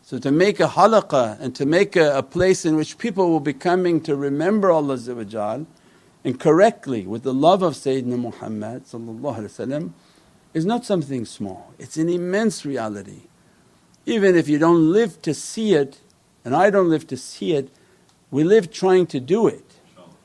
So 0.10 0.18
to 0.18 0.32
make 0.32 0.60
a 0.60 0.68
halaqah 0.68 1.40
and 1.40 1.54
to 1.54 1.68
make 1.68 1.96
a, 1.96 2.18
a, 2.18 2.24
place 2.24 2.66
in 2.66 2.76
which 2.76 2.98
people 2.98 3.30
will 3.30 3.40
be 3.40 3.54
coming 3.54 4.02
to 4.02 4.16
remember 4.16 4.72
Allah 4.72 4.98
and 6.24 6.40
correctly 6.40 7.06
with 7.06 7.22
the 7.22 7.32
love 7.32 7.62
of 7.62 7.74
Sayyidina 7.74 8.18
Muhammad 8.18 8.86
is 10.56 10.66
not 10.66 10.84
something 10.84 11.26
small, 11.26 11.72
it's 11.78 11.96
an 11.98 12.10
immense 12.10 12.66
reality. 12.66 13.28
Even 14.08 14.36
if 14.36 14.50
you 14.50 14.58
don't 14.58 14.92
live 14.92 15.22
to 15.22 15.36
see 15.36 15.76
it, 15.76 16.02
and 16.44 16.56
I 16.56 16.72
don't 16.72 16.90
live 16.90 17.06
to 17.06 17.16
see 17.16 17.54
it, 17.54 17.70
we 18.32 18.44
live 18.44 18.72
trying 18.72 19.06
to 19.14 19.20
do 19.20 19.46
it 19.46 19.76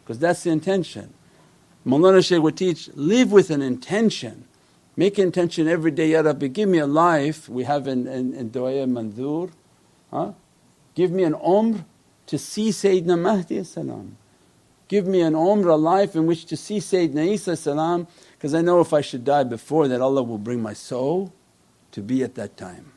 because 0.02 0.18
that's 0.18 0.44
the 0.44 0.50
intention. 0.50 1.12
Mawlana 1.86 2.26
Shaykh 2.26 2.42
would 2.42 2.56
teach, 2.56 2.88
live 2.94 3.30
with 3.30 3.50
an 3.50 3.60
intention. 3.60 4.46
Make 4.96 5.18
intention 5.18 5.68
every 5.68 5.90
day, 5.90 6.12
Ya 6.12 6.22
Rabbi, 6.22 6.46
give 6.46 6.70
me 6.70 6.78
a 6.78 6.86
life. 6.86 7.50
We 7.50 7.64
have 7.64 7.86
in, 7.86 8.06
in, 8.06 8.32
in 8.32 8.48
Du'a 8.48 8.82
Huh? 10.14 10.32
Give 10.94 11.10
me 11.10 11.24
an 11.24 11.34
umr 11.34 11.84
to 12.26 12.38
see 12.38 12.68
Sayyidina 12.68 13.20
Mahdi 13.20 13.64
salam. 13.64 14.16
Give 14.86 15.08
me 15.08 15.22
an 15.22 15.34
umr, 15.34 15.72
a 15.72 15.74
life 15.74 16.14
in 16.14 16.26
which 16.26 16.44
to 16.46 16.56
see 16.56 16.78
Sayyidina 16.78 17.32
Isa 17.32 17.56
salam 17.56 18.06
because 18.32 18.54
I 18.54 18.60
know 18.60 18.80
if 18.80 18.92
I 18.92 19.00
should 19.00 19.24
die 19.24 19.42
before 19.42 19.88
that 19.88 20.00
Allah 20.00 20.22
will 20.22 20.38
bring 20.38 20.62
my 20.62 20.72
soul 20.72 21.32
to 21.90 22.00
be 22.00 22.22
at 22.22 22.36
that 22.36 22.56
time. 22.56 22.92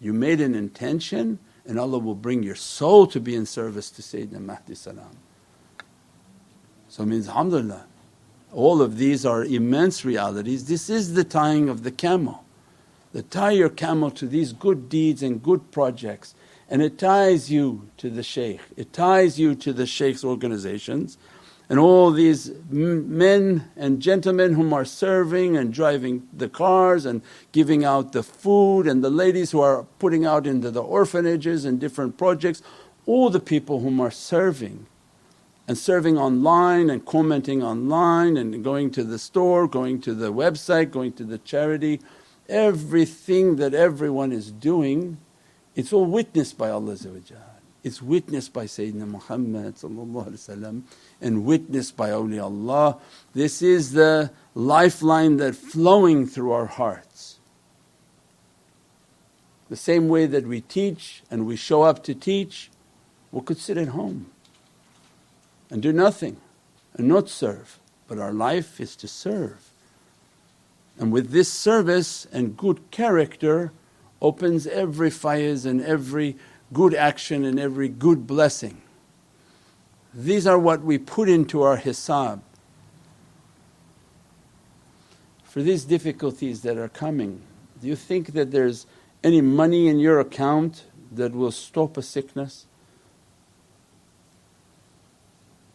You 0.00 0.12
made 0.12 0.40
an 0.40 0.54
intention 0.54 1.40
and 1.66 1.80
Allah 1.80 1.98
will 1.98 2.14
bring 2.14 2.44
your 2.44 2.54
soul 2.54 3.08
to 3.08 3.18
be 3.18 3.34
in 3.34 3.44
service 3.44 3.90
to 3.90 4.02
Sayyidina 4.02 4.38
Mahdi 4.38 4.76
salam. 4.76 5.16
So 6.88 7.02
it 7.02 7.06
means 7.06 7.26
alhamdulillah 7.26 7.86
all 8.52 8.80
of 8.80 8.98
these 8.98 9.26
are 9.26 9.44
immense 9.44 10.04
realities. 10.04 10.66
This 10.66 10.88
is 10.88 11.14
the 11.14 11.24
tying 11.24 11.68
of 11.68 11.82
the 11.82 11.90
camel 11.90 12.45
that 13.16 13.30
tie 13.30 13.52
your 13.52 13.70
camel 13.70 14.10
to 14.10 14.26
these 14.26 14.52
good 14.52 14.90
deeds 14.90 15.22
and 15.22 15.42
good 15.42 15.72
projects 15.72 16.34
and 16.68 16.82
it 16.82 16.98
ties 16.98 17.50
you 17.50 17.88
to 17.96 18.10
the 18.10 18.22
shaykh, 18.22 18.60
it 18.76 18.92
ties 18.92 19.38
you 19.38 19.54
to 19.54 19.72
the 19.72 19.86
shaykh's 19.86 20.22
organizations. 20.22 21.16
And 21.70 21.78
all 21.78 22.10
these 22.10 22.52
men 22.68 23.70
and 23.74 24.02
gentlemen 24.02 24.52
whom 24.52 24.74
are 24.74 24.84
serving 24.84 25.56
and 25.56 25.72
driving 25.72 26.28
the 26.30 26.50
cars 26.50 27.06
and 27.06 27.22
giving 27.52 27.86
out 27.86 28.12
the 28.12 28.22
food 28.22 28.86
and 28.86 29.02
the 29.02 29.08
ladies 29.08 29.50
who 29.50 29.60
are 29.60 29.84
putting 29.98 30.26
out 30.26 30.46
into 30.46 30.70
the 30.70 30.82
orphanages 30.82 31.64
and 31.64 31.80
different 31.80 32.18
projects, 32.18 32.62
all 33.06 33.30
the 33.30 33.40
people 33.40 33.80
whom 33.80 33.98
are 33.98 34.10
serving 34.10 34.84
and 35.66 35.78
serving 35.78 36.18
online 36.18 36.90
and 36.90 37.06
commenting 37.06 37.62
online 37.62 38.36
and 38.36 38.62
going 38.62 38.90
to 38.90 39.02
the 39.02 39.18
store, 39.18 39.66
going 39.66 40.02
to 40.02 40.12
the 40.12 40.34
website, 40.34 40.90
going 40.90 41.14
to 41.14 41.24
the 41.24 41.38
charity, 41.38 41.98
everything 42.48 43.56
that 43.56 43.74
everyone 43.74 44.32
is 44.32 44.50
doing, 44.50 45.18
it's 45.74 45.92
all 45.92 46.06
witnessed 46.06 46.56
by 46.56 46.70
Allah 46.70 46.96
It's 47.84 48.00
witnessed 48.00 48.52
by 48.52 48.64
Sayyidina 48.64 49.06
Muhammad 49.06 49.76
and 51.20 51.44
witnessed 51.44 51.96
by 51.96 52.10
awliyaullah. 52.10 53.00
This 53.34 53.62
is 53.62 53.92
the 53.92 54.30
lifeline 54.54 55.36
that 55.36 55.54
flowing 55.54 56.26
through 56.26 56.52
our 56.52 56.66
hearts. 56.66 57.38
The 59.68 59.76
same 59.76 60.08
way 60.08 60.26
that 60.26 60.46
we 60.46 60.60
teach 60.60 61.22
and 61.30 61.46
we 61.46 61.56
show 61.56 61.82
up 61.82 62.02
to 62.04 62.14
teach, 62.14 62.70
we 63.32 63.40
could 63.42 63.58
sit 63.58 63.76
at 63.76 63.88
home 63.88 64.30
and 65.70 65.82
do 65.82 65.92
nothing 65.92 66.38
and 66.94 67.08
not 67.08 67.28
serve, 67.28 67.78
but 68.08 68.18
our 68.18 68.32
life 68.32 68.80
is 68.80 68.96
to 68.96 69.08
serve. 69.08 69.70
And 70.98 71.12
with 71.12 71.30
this 71.30 71.52
service 71.52 72.26
and 72.32 72.56
good 72.56 72.90
character 72.90 73.72
opens 74.22 74.66
every 74.66 75.10
faiz 75.10 75.66
and 75.66 75.82
every 75.82 76.36
good 76.72 76.94
action 76.94 77.44
and 77.44 77.60
every 77.60 77.88
good 77.88 78.26
blessing. 78.26 78.80
These 80.14 80.46
are 80.46 80.58
what 80.58 80.82
we 80.82 80.96
put 80.96 81.28
into 81.28 81.62
our 81.62 81.76
hisab. 81.78 82.40
For 85.44 85.62
these 85.62 85.84
difficulties 85.84 86.62
that 86.62 86.78
are 86.78 86.88
coming, 86.88 87.42
do 87.80 87.86
you 87.86 87.96
think 87.96 88.32
that 88.32 88.50
there's 88.50 88.86
any 89.22 89.40
money 89.40 89.88
in 89.88 89.98
your 89.98 90.20
account 90.20 90.84
that 91.12 91.32
will 91.32 91.50
stop 91.50 91.96
a 91.96 92.02
sickness? 92.02 92.66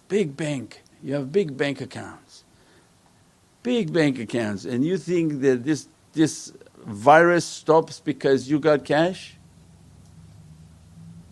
Big 0.08 0.36
bank, 0.36 0.82
you 1.04 1.14
have 1.14 1.32
big 1.32 1.58
bank 1.58 1.82
accounts, 1.82 2.44
big 3.64 3.94
bank 3.94 4.20
accounts, 4.20 4.66
and 4.66 4.84
you 4.86 4.98
think 4.98 5.42
that 5.42 5.64
this, 5.64 5.88
this 6.14 6.54
virus 6.86 7.46
stops 7.46 8.00
because 8.00 8.50
you 8.50 8.60
got 8.60 8.86
cash? 8.86 9.36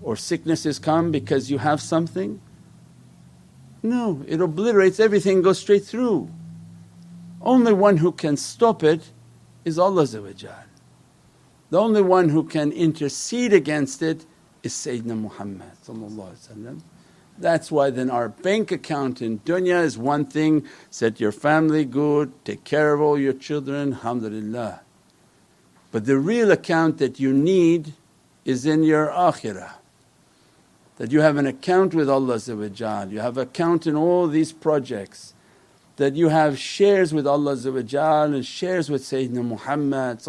Or 0.02 0.16
sicknesses 0.16 0.80
come 0.80 1.12
because 1.12 1.52
you 1.52 1.58
have 1.58 1.82
something? 1.82 2.42
No, 3.82 4.24
it 4.28 4.42
obliterates 4.42 5.00
everything, 5.00 5.42
goes 5.42 5.60
straight 5.60 5.86
through. 5.86 6.30
Only 7.42 7.74
one 7.74 7.98
who 7.98 8.12
can 8.12 8.38
stop 8.38 8.84
it 8.84 9.12
is 9.66 9.80
Allah. 9.80 10.06
The 10.06 11.80
only 11.80 12.02
one 12.02 12.30
who 12.30 12.44
can 12.44 12.72
intercede 12.72 13.54
against 13.54 14.02
it 14.02 14.26
is 14.64 14.74
Sayyidina 14.74 15.18
Muhammad. 15.18 15.72
That's 17.40 17.72
why 17.72 17.90
then 17.90 18.10
our 18.10 18.28
bank 18.30 18.72
account 18.72 19.22
in 19.22 19.40
dunya 19.40 19.82
is 19.84 19.98
one 19.98 20.26
thing. 20.26 20.66
Set 20.90 21.20
your 21.20 21.32
family 21.32 21.86
good, 21.86 22.34
take 22.44 22.66
care 22.66 22.94
of 22.94 23.00
all 23.00 23.18
your 23.18 23.34
children, 23.34 23.94
alhamdulillah. 23.94 24.82
But 25.92 26.06
the 26.06 26.18
real 26.18 26.52
account 26.52 26.98
that 26.98 27.20
you 27.20 27.34
need 27.34 27.94
is 28.44 28.66
in 28.66 28.84
your 28.84 29.08
akhirah. 29.08 29.72
That 30.98 31.12
you 31.14 31.22
have 31.22 31.38
an 31.38 31.48
account 31.48 31.94
with 31.94 32.10
Allah 32.10 32.40
you 33.10 33.20
have 33.20 33.38
account 33.38 33.88
in 33.88 33.96
all 33.96 34.28
these 34.28 34.52
projects, 34.52 35.34
that 35.96 36.16
you 36.16 36.28
have 36.28 36.60
shares 36.60 37.14
with 37.14 37.26
Allah 37.26 37.54
and 37.54 38.46
shares 38.46 38.90
with 38.90 39.04
Sayyidina 39.04 39.46
Muhammad 39.46 40.20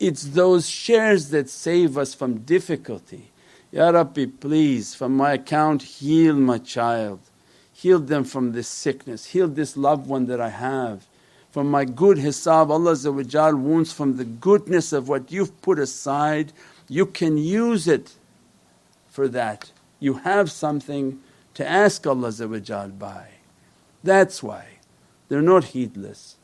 it's 0.00 0.24
those 0.24 0.68
shares 0.68 1.30
that 1.30 1.48
save 1.48 1.96
us 1.96 2.12
from 2.12 2.38
difficulty. 2.38 3.30
Ya 3.74 3.90
Rabbi 3.90 4.26
please 4.26 4.94
from 4.94 5.16
my 5.16 5.32
account 5.32 5.82
heal 5.82 6.36
my 6.36 6.58
child, 6.58 7.18
heal 7.72 7.98
them 7.98 8.22
from 8.22 8.52
this 8.52 8.68
sickness, 8.68 9.26
heal 9.26 9.48
this 9.48 9.76
loved 9.76 10.06
one 10.06 10.26
that 10.26 10.40
I 10.40 10.50
have. 10.50 11.08
From 11.50 11.72
my 11.72 11.84
good 11.84 12.18
hisab 12.18 12.70
Allah 12.70 13.56
wants 13.56 13.92
from 13.92 14.16
the 14.16 14.24
goodness 14.24 14.92
of 14.92 15.08
what 15.08 15.32
you've 15.32 15.60
put 15.60 15.80
aside 15.80 16.52
you 16.88 17.04
can 17.04 17.36
use 17.36 17.88
it 17.88 18.14
for 19.08 19.26
that. 19.26 19.72
You 19.98 20.14
have 20.18 20.52
something 20.52 21.18
to 21.54 21.68
ask 21.68 22.06
Allah 22.06 22.30
by. 22.96 23.26
That's 24.04 24.40
why 24.40 24.66
they're 25.28 25.42
not 25.42 25.64
heedless. 25.64 26.36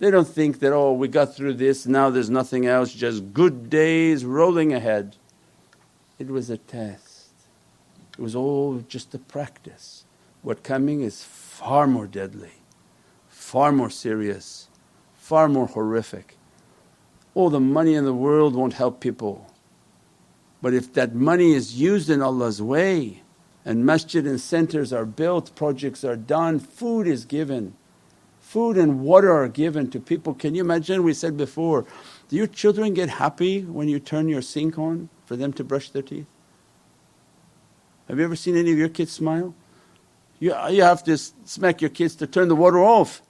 They 0.00 0.10
don't 0.10 0.28
think 0.28 0.58
that, 0.58 0.74
oh, 0.74 0.92
we 0.92 1.08
got 1.08 1.34
through 1.34 1.54
this, 1.54 1.86
now 1.86 2.10
there's 2.10 2.28
nothing 2.28 2.66
else, 2.66 2.92
just 2.92 3.32
good 3.32 3.70
days 3.70 4.26
rolling 4.26 4.74
ahead. 4.74 5.16
It 6.18 6.28
was 6.28 6.50
a 6.50 6.58
test, 6.58 7.32
it 8.18 8.22
was 8.22 8.34
all 8.34 8.84
just 8.88 9.14
a 9.14 9.18
practice. 9.18 10.04
What 10.42 10.62
coming 10.62 11.00
is 11.00 11.24
far 11.24 11.86
more 11.86 12.06
deadly, 12.06 12.52
far 13.28 13.72
more 13.72 13.90
serious, 13.90 14.68
far 15.14 15.48
more 15.48 15.66
horrific. 15.66 16.36
All 17.34 17.50
the 17.50 17.60
money 17.60 17.94
in 17.94 18.04
the 18.04 18.14
world 18.14 18.54
won't 18.54 18.74
help 18.74 19.00
people 19.00 19.50
but 20.64 20.72
if 20.72 20.94
that 20.94 21.14
money 21.14 21.52
is 21.52 21.78
used 21.78 22.08
in 22.08 22.22
Allah's 22.22 22.62
way 22.62 23.20
and 23.66 23.84
masjid 23.84 24.26
and 24.26 24.40
centers 24.40 24.94
are 24.94 25.04
built, 25.04 25.54
projects 25.54 26.02
are 26.04 26.16
done, 26.16 26.58
food 26.58 27.06
is 27.06 27.26
given, 27.26 27.74
food 28.40 28.78
and 28.78 29.00
water 29.02 29.30
are 29.30 29.48
given 29.48 29.90
to 29.90 30.00
people. 30.00 30.32
Can 30.32 30.54
you 30.54 30.62
imagine? 30.62 31.02
We 31.02 31.12
said 31.12 31.36
before, 31.36 31.84
do 32.30 32.36
your 32.36 32.46
children 32.46 32.94
get 32.94 33.10
happy 33.10 33.60
when 33.60 33.88
you 33.90 34.00
turn 34.00 34.26
your 34.26 34.40
sink 34.40 34.78
on 34.78 35.10
for 35.26 35.36
them 35.36 35.52
to 35.54 35.64
brush 35.64 35.90
their 35.90 36.02
teeth? 36.02 36.26
Have 38.08 38.18
you 38.18 38.24
ever 38.24 38.36
seen 38.36 38.56
any 38.56 38.72
of 38.72 38.78
your 38.78 38.88
kids 38.88 39.12
smile? 39.12 39.54
You, 40.38 40.54
you 40.70 40.82
have 40.82 41.02
to 41.04 41.16
smack 41.16 41.80
your 41.80 41.90
kids 41.90 42.14
to 42.16 42.26
turn 42.26 42.48
the 42.48 42.56
water 42.56 42.78
off. 42.78 43.22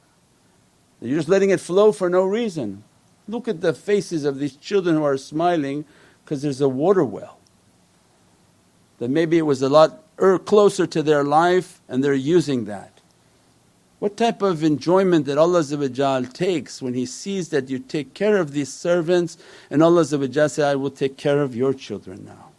You're 1.00 1.18
just 1.18 1.28
letting 1.28 1.50
it 1.50 1.60
flow 1.60 1.92
for 1.92 2.08
no 2.08 2.24
reason. 2.24 2.82
Look 3.28 3.46
at 3.46 3.60
the 3.60 3.72
faces 3.72 4.24
of 4.24 4.38
these 4.38 4.56
children 4.56 4.96
who 4.96 5.04
are 5.04 5.16
smiling 5.16 5.84
because 6.24 6.42
there's 6.42 6.60
a 6.60 6.68
water 6.68 7.04
well. 7.04 7.38
That 8.98 9.10
maybe 9.10 9.38
it 9.38 9.42
was 9.42 9.62
a 9.62 9.68
lot 9.68 10.02
er, 10.20 10.38
closer 10.38 10.86
to 10.86 11.02
their 11.02 11.24
life 11.24 11.80
and 11.88 12.02
they're 12.02 12.14
using 12.14 12.64
that. 12.66 12.93
What 14.04 14.18
type 14.18 14.42
of 14.42 14.62
enjoyment 14.62 15.24
that 15.24 15.38
Allah 15.38 15.64
takes 16.26 16.82
when 16.82 16.92
He 16.92 17.06
sees 17.06 17.48
that 17.48 17.70
you 17.70 17.78
take 17.78 18.12
care 18.12 18.36
of 18.36 18.52
these 18.52 18.70
servants 18.70 19.38
and 19.70 19.82
Allah 19.82 20.04
says, 20.04 20.58
I 20.58 20.74
will 20.74 20.90
take 20.90 21.16
care 21.16 21.40
of 21.40 21.56
your 21.56 21.72
children 21.72 22.26
now. 22.26 22.50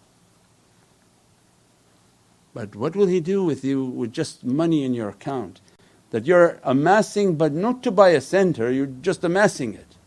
But 2.56 2.76
what 2.76 2.96
will 2.96 3.06
He 3.06 3.20
do 3.20 3.44
with 3.44 3.64
you 3.64 3.86
with 3.86 4.12
just 4.12 4.44
money 4.44 4.84
in 4.84 4.96
your 4.96 5.10
account? 5.10 5.62
That 6.10 6.26
you're 6.26 6.60
amassing 6.64 7.36
but 7.36 7.54
not 7.54 7.84
to 7.84 7.92
buy 7.92 8.10
a 8.10 8.22
center, 8.22 8.72
you're 8.72 8.88
just 8.88 9.24
amassing 9.24 9.76
it. 9.76 9.98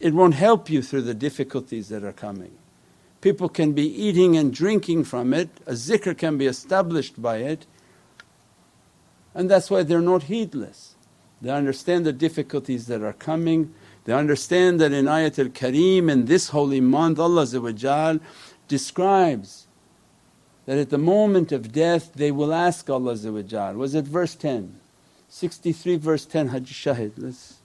It 0.00 0.14
won't 0.14 0.34
help 0.34 0.68
you 0.68 0.82
through 0.82 1.02
the 1.02 1.14
difficulties 1.14 1.90
that 1.90 2.02
are 2.02 2.12
coming 2.12 2.50
people 3.20 3.50
can 3.50 3.72
be 3.72 3.86
eating 3.86 4.36
and 4.36 4.52
drinking 4.52 5.04
from 5.04 5.34
it, 5.34 5.50
a 5.66 5.72
zikr 5.72 6.16
can 6.16 6.38
be 6.38 6.46
established 6.46 7.20
by 7.20 7.36
it 7.36 7.66
and 9.33 9.49
that's 9.49 9.69
why 9.69 9.83
they're 9.83 10.01
not 10.01 10.23
heedless. 10.23 10.95
They 11.41 11.49
understand 11.49 12.05
the 12.05 12.13
difficulties 12.13 12.87
that 12.87 13.01
are 13.01 13.13
coming, 13.13 13.73
they 14.05 14.13
understand 14.13 14.79
that 14.81 14.91
in 14.93 15.05
Ayatul 15.05 15.49
Kareem 15.49 16.09
in 16.09 16.25
this 16.25 16.49
holy 16.49 16.79
month 16.79 17.19
Allah 17.19 18.19
describes 18.67 19.67
that 20.65 20.77
at 20.77 20.89
the 20.89 20.97
moment 20.97 21.51
of 21.51 21.71
death 21.71 22.13
they 22.13 22.31
will 22.31 22.53
ask 22.53 22.89
Allah 22.89 23.13
was 23.73 23.95
it 23.95 24.05
verse 24.05 24.35
10? 24.35 24.79
63 25.29 25.97
verse 25.97 26.25
10 26.25 26.47
Haji 26.49 26.73
Shahid 26.73 27.11
let's 27.17 27.59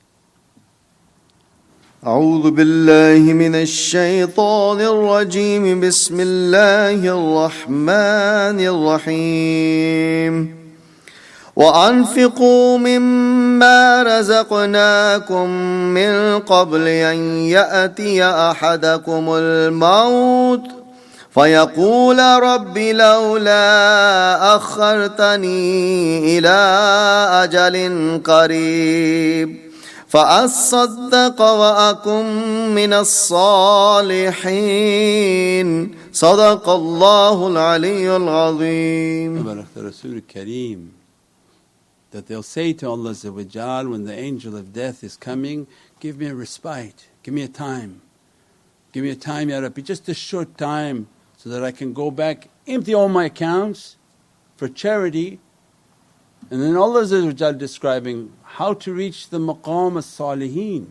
أعوذ 2.06 2.50
بالله 2.50 3.32
من 3.32 3.54
الشيطان 3.54 4.80
الرجيم 4.80 5.80
بسم 5.80 6.20
الله 6.20 7.04
الرحمن 7.04 8.60
الرحيم 8.72 10.32
وأنفقوا 11.55 12.77
مما 12.77 14.03
رزقناكم 14.03 15.49
من 15.93 16.39
قبل 16.39 16.87
أن 16.87 17.17
يأتي 17.35 18.23
أحدكم 18.25 19.25
الموت 19.29 20.61
فيقول 21.31 22.19
رب 22.19 22.77
لولا 22.77 24.55
أخرتني 24.55 26.37
إلى 26.37 26.57
أجل 27.43 27.75
قريب 28.25 29.65
فأصدق 30.07 31.41
وأكن 31.41 32.25
من 32.75 32.93
الصالحين 34.75 35.95
صدق 36.13 36.69
الله 36.69 37.47
العلي 37.47 38.15
العظيم 38.15 39.43
بارك 39.43 39.65
الرسول 39.77 40.11
الكريم 40.11 41.04
that 42.15 42.27
they'll 42.27 42.41
say 42.41 42.71
to 42.71 42.87
Allah 42.87 43.13
when 43.13 44.05
the 44.05 44.15
angel 44.17 44.55
of 44.55 44.71
death 44.71 45.03
is 45.03 45.17
coming, 45.17 45.67
give 45.99 46.17
me 46.17 46.27
a 46.27 46.33
respite, 46.33 47.09
give 47.23 47.33
me 47.33 47.41
a 47.41 47.49
time, 47.49 48.01
give 48.93 49.03
me 49.03 49.09
a 49.09 49.17
time 49.17 49.49
Ya 49.49 49.59
Rabbi, 49.59 49.81
just 49.81 50.07
a 50.07 50.13
short 50.13 50.57
time 50.57 51.09
so 51.35 51.49
that 51.49 51.61
I 51.61 51.71
can 51.71 51.91
go 51.91 52.11
back, 52.11 52.47
empty 52.67 52.93
all 52.93 53.09
my 53.09 53.25
accounts 53.25 53.97
for 54.55 54.69
charity. 54.69 55.41
And 56.49 56.61
then 56.61 56.77
Allah 56.77 57.05
describing 57.51 58.31
how 58.43 58.73
to 58.75 58.93
reach 58.93 59.27
the 59.27 59.39
maqam 59.39 59.97
as 59.97 60.05
salihin. 60.05 60.87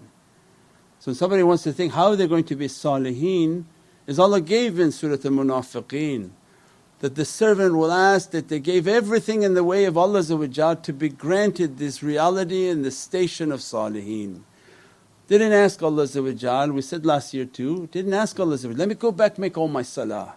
So 0.99 1.15
somebody 1.15 1.43
wants 1.43 1.63
to 1.63 1.73
think 1.73 1.95
how 1.95 2.09
are 2.09 2.17
they 2.17 2.27
going 2.27 2.45
to 2.45 2.57
be 2.57 2.67
salihin 2.69 3.65
is 4.07 4.19
Allah 4.19 4.43
gave 4.43 4.79
in 4.79 4.93
Surat 4.93 5.25
al-Munafiqeen 5.25 6.33
that 7.05 7.17
the 7.17 7.25
servant 7.27 7.77
will 7.77 7.93
ask 7.93 8.31
that 8.31 8.49
they 8.49 8.59
gave 8.59 8.89
everything 8.89 9.43
in 9.43 9.53
the 9.53 9.63
way 9.63 9.85
of 9.85 9.95
Allah 9.99 10.23
to 10.23 10.93
be 10.95 11.11
granted 11.11 11.77
this 11.77 12.03
reality 12.03 12.67
and 12.67 12.83
the 12.83 12.91
station 12.91 13.53
of 13.53 13.61
salihin. 13.61 14.41
Didn't 15.29 15.53
ask 15.53 15.83
Allah 15.83 16.07
we 16.73 16.81
said 16.81 17.05
last 17.05 17.35
year 17.35 17.45
too, 17.45 17.91
didn't 17.93 18.15
ask 18.15 18.41
Allah 18.41 18.57
let 18.57 18.89
me 18.89 18.95
go 18.95 19.13
back 19.13 19.37
make 19.37 19.59
all 19.59 19.69
my 19.69 19.83
salah. 19.83 20.37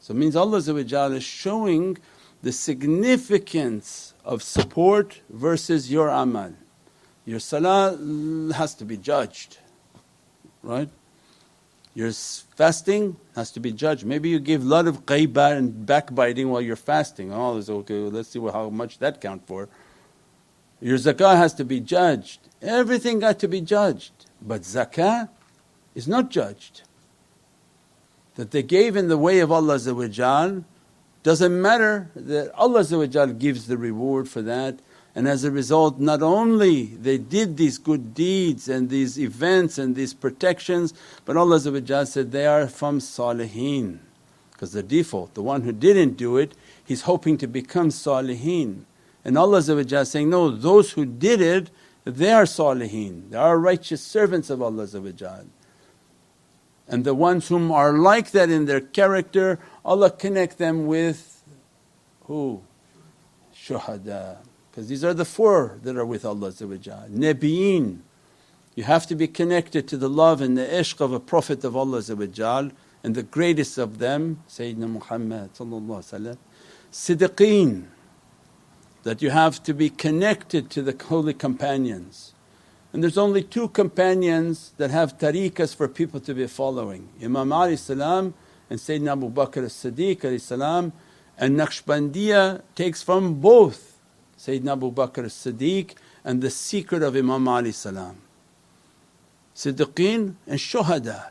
So 0.00 0.12
it 0.12 0.16
means 0.16 0.34
Allah 0.34 0.58
is 0.58 1.22
showing 1.22 1.96
the 2.42 2.50
significance 2.50 4.14
of 4.24 4.42
support 4.42 5.20
versus 5.30 5.92
your 5.92 6.08
amal. 6.08 6.54
Your 7.24 7.38
salah 7.38 7.96
has 8.56 8.74
to 8.74 8.84
be 8.84 8.96
judged, 8.96 9.58
right? 10.64 10.88
Your 11.92 12.12
fasting 12.12 13.16
has 13.34 13.50
to 13.52 13.60
be 13.60 13.72
judged. 13.72 14.06
Maybe 14.06 14.28
you 14.28 14.38
give 14.38 14.62
a 14.62 14.66
lot 14.66 14.86
of 14.86 15.06
ghaibah 15.06 15.56
and 15.56 15.84
backbiting 15.84 16.48
while 16.48 16.60
you're 16.60 16.76
fasting. 16.76 17.32
Oh, 17.32 17.60
okay, 17.68 17.94
let's 17.94 18.28
see 18.28 18.38
how 18.40 18.70
much 18.70 18.98
that 18.98 19.20
count 19.20 19.46
for. 19.46 19.68
Your 20.80 20.98
zakah 20.98 21.36
has 21.36 21.52
to 21.54 21.64
be 21.64 21.80
judged. 21.80 22.48
Everything 22.62 23.18
got 23.18 23.38
to 23.40 23.48
be 23.48 23.60
judged. 23.60 24.12
But 24.40 24.62
zakah 24.62 25.28
is 25.94 26.06
not 26.06 26.30
judged. 26.30 26.82
That 28.36 28.52
they 28.52 28.62
gave 28.62 28.96
in 28.96 29.08
the 29.08 29.18
way 29.18 29.40
of 29.40 29.50
Allah 29.50 29.78
doesn't 31.22 31.62
matter 31.62 32.10
that 32.14 32.52
Allah 32.54 33.34
gives 33.34 33.66
the 33.66 33.76
reward 33.76 34.28
for 34.28 34.42
that 34.42 34.78
and 35.14 35.26
as 35.26 35.44
a 35.44 35.50
result 35.50 35.98
not 35.98 36.22
only 36.22 36.86
they 36.86 37.18
did 37.18 37.56
these 37.56 37.78
good 37.78 38.14
deeds 38.14 38.68
and 38.68 38.88
these 38.90 39.18
events 39.18 39.78
and 39.78 39.94
these 39.94 40.14
protections 40.14 40.94
but 41.24 41.36
Allah 41.36 41.60
said, 42.06 42.32
they 42.32 42.46
are 42.46 42.66
from 42.66 43.00
salihin 43.00 43.98
because 44.52 44.72
the 44.72 44.82
default, 44.82 45.34
the 45.34 45.42
one 45.42 45.62
who 45.62 45.72
didn't 45.72 46.16
do 46.16 46.36
it 46.36 46.54
he's 46.84 47.02
hoping 47.02 47.38
to 47.38 47.46
become 47.46 47.88
salihin. 47.88 48.82
And 49.24 49.36
Allah 49.36 49.62
saying, 50.04 50.30
no 50.30 50.50
those 50.50 50.92
who 50.92 51.04
did 51.04 51.40
it 51.40 51.70
they 52.04 52.32
are 52.32 52.44
salihin, 52.44 53.30
they 53.30 53.36
are 53.36 53.58
righteous 53.58 54.02
servants 54.02 54.50
of 54.50 54.62
Allah 54.62 54.86
and 56.88 57.04
the 57.04 57.14
ones 57.14 57.48
whom 57.48 57.70
are 57.70 57.92
like 57.92 58.32
that 58.32 58.50
in 58.50 58.66
their 58.66 58.80
character 58.80 59.58
Allah 59.84 60.10
connect 60.10 60.58
them 60.58 60.86
with 60.86 61.42
who? 62.24 62.62
Shuhada 63.54 64.38
because 64.80 64.88
these 64.88 65.04
are 65.04 65.12
the 65.12 65.26
four 65.26 65.78
that 65.82 65.94
are 65.94 66.06
with 66.06 66.24
Allah 66.24 66.52
Nabiyeen. 66.52 67.98
You 68.74 68.84
have 68.84 69.06
to 69.08 69.14
be 69.14 69.28
connected 69.28 69.86
to 69.88 69.98
the 69.98 70.08
love 70.08 70.40
and 70.40 70.56
the 70.56 70.64
ishq 70.64 71.02
of 71.02 71.12
a 71.12 71.20
Prophet 71.20 71.62
of 71.64 71.76
Allah 71.76 72.02
and 73.04 73.14
the 73.14 73.22
greatest 73.22 73.76
of 73.76 73.98
them 73.98 74.42
Sayyidina 74.48 74.88
Muhammad 74.88 75.52
Siddiqeen. 76.90 77.88
That 79.02 79.20
you 79.20 79.28
have 79.28 79.62
to 79.64 79.74
be 79.74 79.90
connected 79.90 80.70
to 80.70 80.80
the 80.80 80.96
holy 81.08 81.34
companions. 81.34 82.32
And 82.94 83.02
there's 83.02 83.18
only 83.18 83.42
two 83.42 83.68
companions 83.68 84.72
that 84.78 84.90
have 84.90 85.18
tariqas 85.18 85.76
for 85.76 85.88
people 85.88 86.20
to 86.20 86.32
be 86.32 86.46
following. 86.46 87.10
Imam 87.22 87.52
Ali 87.52 87.72
and 87.72 88.32
Sayyidina 88.70 89.12
Abu 89.12 89.30
Bakr 89.30 89.58
as 89.58 89.74
Siddiq 89.74 90.24
and 91.36 91.58
Naqshbandiya 91.58 92.62
takes 92.74 93.02
from 93.02 93.42
both 93.42 93.89
Sayyidina 94.40 94.72
Abu 94.72 94.90
Bakr 94.90 95.26
as-Siddiq 95.26 95.96
and 96.24 96.40
the 96.40 96.48
secret 96.48 97.02
of 97.02 97.14
Imam 97.14 97.46
Ali 97.46 97.72
salam. 97.72 98.16
Siddiqeen 99.54 100.36
and 100.46 100.58
shuhada 100.58 101.28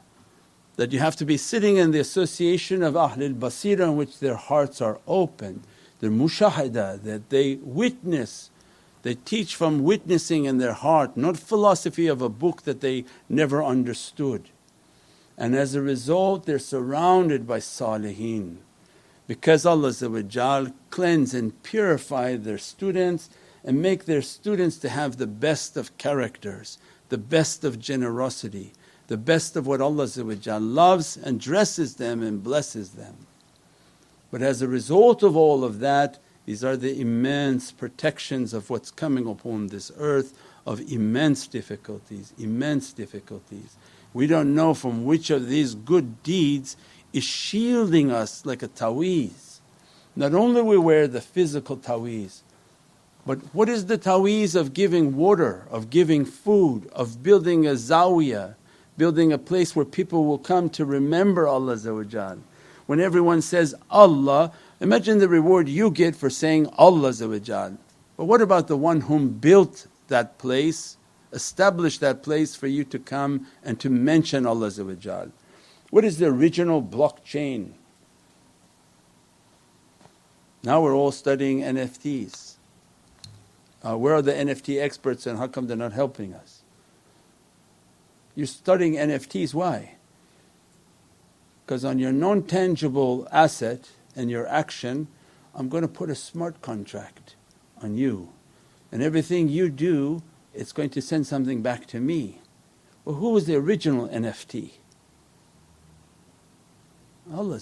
that 0.76 0.92
you 0.92 1.00
have 1.00 1.16
to 1.16 1.26
be 1.26 1.36
sitting 1.36 1.78
in 1.78 1.90
the 1.90 2.00
association 2.00 2.84
of 2.84 2.94
Ahlul 2.94 3.34
Basira 3.34 3.86
in 3.86 3.96
which 3.96 4.20
their 4.20 4.36
hearts 4.36 4.80
are 4.80 5.00
open, 5.08 5.64
their 6.02 6.12
mushahada 6.12 7.02
that 7.02 7.32
they 7.32 7.56
witness, 7.64 8.52
they 9.02 9.16
teach 9.16 9.56
from 9.56 9.84
witnessing 9.84 10.46
in 10.46 10.60
their 10.60 10.74
heart, 10.74 11.18
not 11.18 11.36
philosophy 11.36 12.06
of 12.06 12.22
a 12.22 12.30
book 12.30 12.62
that 12.62 12.82
they 12.82 13.06
never 13.28 13.64
understood. 13.64 14.50
And 15.36 15.56
as 15.56 15.74
a 15.74 15.82
result 15.82 16.46
they're 16.46 16.60
surrounded 16.60 17.48
by 17.48 17.58
salihin 17.58 18.58
because 19.30 19.64
Allah 19.64 19.94
cleanse 20.90 21.36
and 21.36 21.62
purify 21.62 22.36
their 22.36 22.58
students 22.58 23.30
and 23.64 23.80
make 23.80 24.06
their 24.06 24.24
students 24.24 24.78
to 24.78 24.90
have 24.90 25.18
the 25.18 25.28
best 25.28 25.78
of 25.78 25.96
characters, 26.00 26.80
the 27.10 27.18
best 27.20 27.64
of 27.64 27.78
generosity, 27.78 28.74
the 29.06 29.18
best 29.18 29.56
of 29.56 29.68
what 29.68 29.82
Allah 29.82 30.08
loves 30.60 31.16
and 31.16 31.40
dresses 31.40 31.98
them 31.98 32.24
and 32.24 32.44
blesses 32.44 32.94
them. 32.94 33.28
But 34.32 34.42
as 34.42 34.64
a 34.64 34.68
result 34.68 35.22
of 35.22 35.38
all 35.38 35.64
of 35.64 35.78
that, 35.78 36.18
these 36.48 36.64
are 36.64 36.76
the 36.76 37.00
immense 37.00 37.72
protections 37.72 38.52
of 38.52 38.72
what's 38.72 38.90
coming 38.90 39.28
upon 39.28 39.68
this 39.68 39.92
earth 40.00 40.36
of 40.66 40.82
immense 40.92 41.46
difficulties, 41.46 42.34
immense 42.40 42.94
difficulties. 42.94 43.78
We 44.12 44.26
don't 44.26 44.56
know 44.56 44.74
from 44.74 45.06
which 45.06 45.30
of 45.30 45.50
these 45.50 45.76
good 45.76 46.24
deeds 46.24 46.76
is 47.14 47.24
shielding 47.24 48.12
us 48.12 48.46
like 48.46 48.64
a 48.64 48.68
taweez. 48.68 49.60
Not 50.16 50.34
only 50.34 50.62
we 50.62 50.78
wear 50.78 51.08
the 51.08 51.22
physical 51.22 51.78
taweez, 51.78 52.42
but 53.26 53.40
what 53.54 53.70
is 53.70 53.86
the 53.86 53.98
taweez 53.98 54.56
of 54.56 54.74
giving 54.74 55.16
water, 55.16 55.68
of 55.70 55.90
giving 55.90 56.26
food, 56.26 56.88
of 56.94 57.22
building 57.22 57.66
a 57.68 57.72
zawiyah, 57.72 58.56
building 58.98 59.32
a 59.32 59.38
place 59.38 59.76
where 59.76 59.86
people 59.86 60.26
will 60.26 60.38
come 60.38 60.70
to 60.72 60.86
remember 60.86 61.48
Allah 61.48 62.38
When 62.86 63.00
everyone 63.00 63.42
says 63.42 63.76
Allah, 63.90 64.52
imagine 64.80 65.20
the 65.20 65.30
reward 65.30 65.70
you 65.70 65.92
get 65.92 66.16
for 66.16 66.30
saying 66.30 66.68
Allah 66.78 67.14
But 68.18 68.26
what 68.26 68.42
about 68.42 68.68
the 68.68 68.78
one 68.78 69.02
whom 69.02 69.30
built 69.30 69.88
that 70.08 70.38
place, 70.38 70.98
established 71.32 72.02
that 72.02 72.24
place 72.24 72.56
for 72.56 72.68
you 72.68 72.84
to 72.86 73.00
come 73.00 73.48
and 73.64 73.80
to 73.80 73.90
mention 73.90 74.46
Allah 74.46 74.72
what 75.90 76.06
is 76.06 76.18
the 76.18 76.28
original 76.28 76.82
blockchain? 76.82 77.74
Now 80.64 80.82
we're 80.82 80.94
all 80.94 81.12
studying 81.12 81.62
NFTs. 81.62 82.56
Uh, 83.82 83.98
where 83.98 84.14
are 84.14 84.22
the 84.22 84.34
NFT 84.34 84.82
experts 84.82 85.26
and 85.26 85.40
how 85.40 85.48
come 85.48 85.68
they're 85.68 85.78
not 85.78 85.94
helping 85.94 86.34
us? 86.34 86.64
You're 88.36 88.46
studying 88.46 88.94
NFTs, 88.96 89.54
why? 89.54 89.96
Because 91.66 91.86
on 91.86 92.00
your 92.00 92.12
non 92.12 92.44
tangible 92.44 93.28
asset 93.32 93.90
and 94.16 94.30
your 94.30 94.48
action, 94.48 95.08
I'm 95.56 95.70
going 95.70 95.82
to 95.82 95.88
put 95.88 96.10
a 96.10 96.16
smart 96.16 96.62
contract 96.62 97.36
on 97.82 97.96
you. 97.96 98.30
And 98.92 99.02
everything 99.04 99.50
you 99.50 99.70
do, 99.70 100.24
it's 100.54 100.72
going 100.72 100.90
to 100.92 101.02
send 101.02 101.28
something 101.28 101.62
back 101.62 101.86
to 101.88 102.00
me. 102.00 102.42
Well, 103.06 103.16
who 103.16 103.32
was 103.32 103.46
the 103.46 103.56
original 103.56 104.08
NFT? 104.08 104.72
Allah 107.34 107.60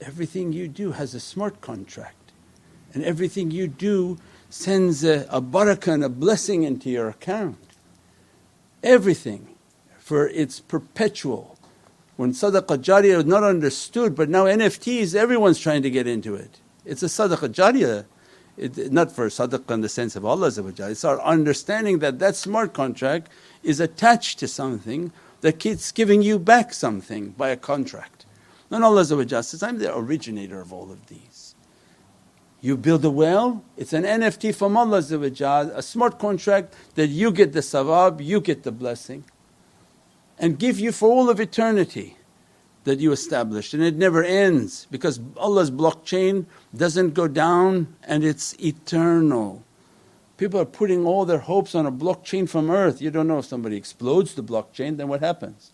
Everything 0.00 0.52
you 0.52 0.68
do 0.68 0.92
has 0.92 1.14
a 1.14 1.20
smart 1.20 1.60
contract 1.60 2.32
and 2.94 3.04
everything 3.04 3.50
you 3.50 3.68
do 3.68 4.18
sends 4.48 5.04
a, 5.04 5.26
a 5.30 5.40
barakah 5.40 5.94
and 5.94 6.04
a 6.04 6.08
blessing 6.08 6.62
into 6.62 6.90
your 6.90 7.08
account. 7.08 7.58
Everything 8.82 9.54
for 9.98 10.28
its 10.28 10.60
perpetual. 10.60 11.56
When 12.16 12.32
sadaqah 12.32 12.78
jariyah 12.78 13.16
was 13.18 13.26
not 13.26 13.44
understood 13.44 14.14
but 14.14 14.28
now 14.28 14.44
NFTs 14.44 15.14
everyone's 15.14 15.58
trying 15.58 15.82
to 15.82 15.90
get 15.90 16.06
into 16.06 16.34
it. 16.34 16.60
It's 16.84 17.02
a 17.02 17.06
sadaqah 17.06 17.50
jariyah 17.50 18.06
it, 18.56 18.92
not 18.92 19.12
for 19.12 19.28
sadaqah 19.28 19.70
in 19.70 19.80
the 19.82 19.88
sense 19.88 20.16
of 20.16 20.24
Allah 20.24 20.50
it's 20.50 21.04
our 21.04 21.20
understanding 21.22 22.00
that 22.00 22.18
that 22.18 22.36
smart 22.36 22.72
contract 22.72 23.30
is 23.62 23.80
attached 23.80 24.38
to 24.40 24.48
something 24.48 25.12
that 25.40 25.58
keeps 25.58 25.92
giving 25.92 26.22
you 26.22 26.38
back 26.38 26.72
something 26.72 27.30
by 27.30 27.48
a 27.48 27.56
contract. 27.56 28.26
And 28.70 28.84
Allah 28.84 29.04
says, 29.04 29.62
I'm 29.62 29.78
the 29.78 29.96
originator 29.96 30.60
of 30.60 30.72
all 30.72 30.92
of 30.92 31.06
these. 31.06 31.54
You 32.60 32.76
build 32.76 33.04
a 33.04 33.10
well, 33.10 33.64
it's 33.76 33.94
an 33.94 34.04
NFT 34.04 34.54
from 34.54 34.76
Allah 34.76 34.98
a 34.98 35.82
smart 35.82 36.18
contract 36.18 36.74
that 36.94 37.08
you 37.08 37.32
get 37.32 37.52
the 37.52 37.60
sawab, 37.60 38.22
you 38.24 38.40
get 38.40 38.62
the 38.64 38.72
blessing 38.72 39.24
and 40.38 40.58
give 40.58 40.78
you 40.78 40.92
for 40.92 41.08
all 41.08 41.30
of 41.30 41.40
eternity 41.40 42.16
that 42.84 42.98
you 42.98 43.12
established 43.12 43.74
and 43.74 43.82
it 43.82 43.94
never 43.96 44.24
ends 44.24 44.86
because 44.90 45.20
Allah's 45.36 45.70
blockchain 45.70 46.46
doesn't 46.74 47.14
go 47.14 47.28
down 47.28 47.94
and 48.04 48.24
it's 48.24 48.54
eternal. 48.58 49.62
People 50.40 50.58
are 50.58 50.64
putting 50.64 51.04
all 51.04 51.26
their 51.26 51.40
hopes 51.40 51.74
on 51.74 51.84
a 51.84 51.92
blockchain 51.92 52.48
from 52.48 52.70
earth. 52.70 53.02
You 53.02 53.10
don't 53.10 53.28
know 53.28 53.40
if 53.40 53.44
somebody 53.44 53.76
explodes 53.76 54.32
the 54.32 54.42
blockchain, 54.42 54.96
then 54.96 55.06
what 55.08 55.20
happens? 55.20 55.70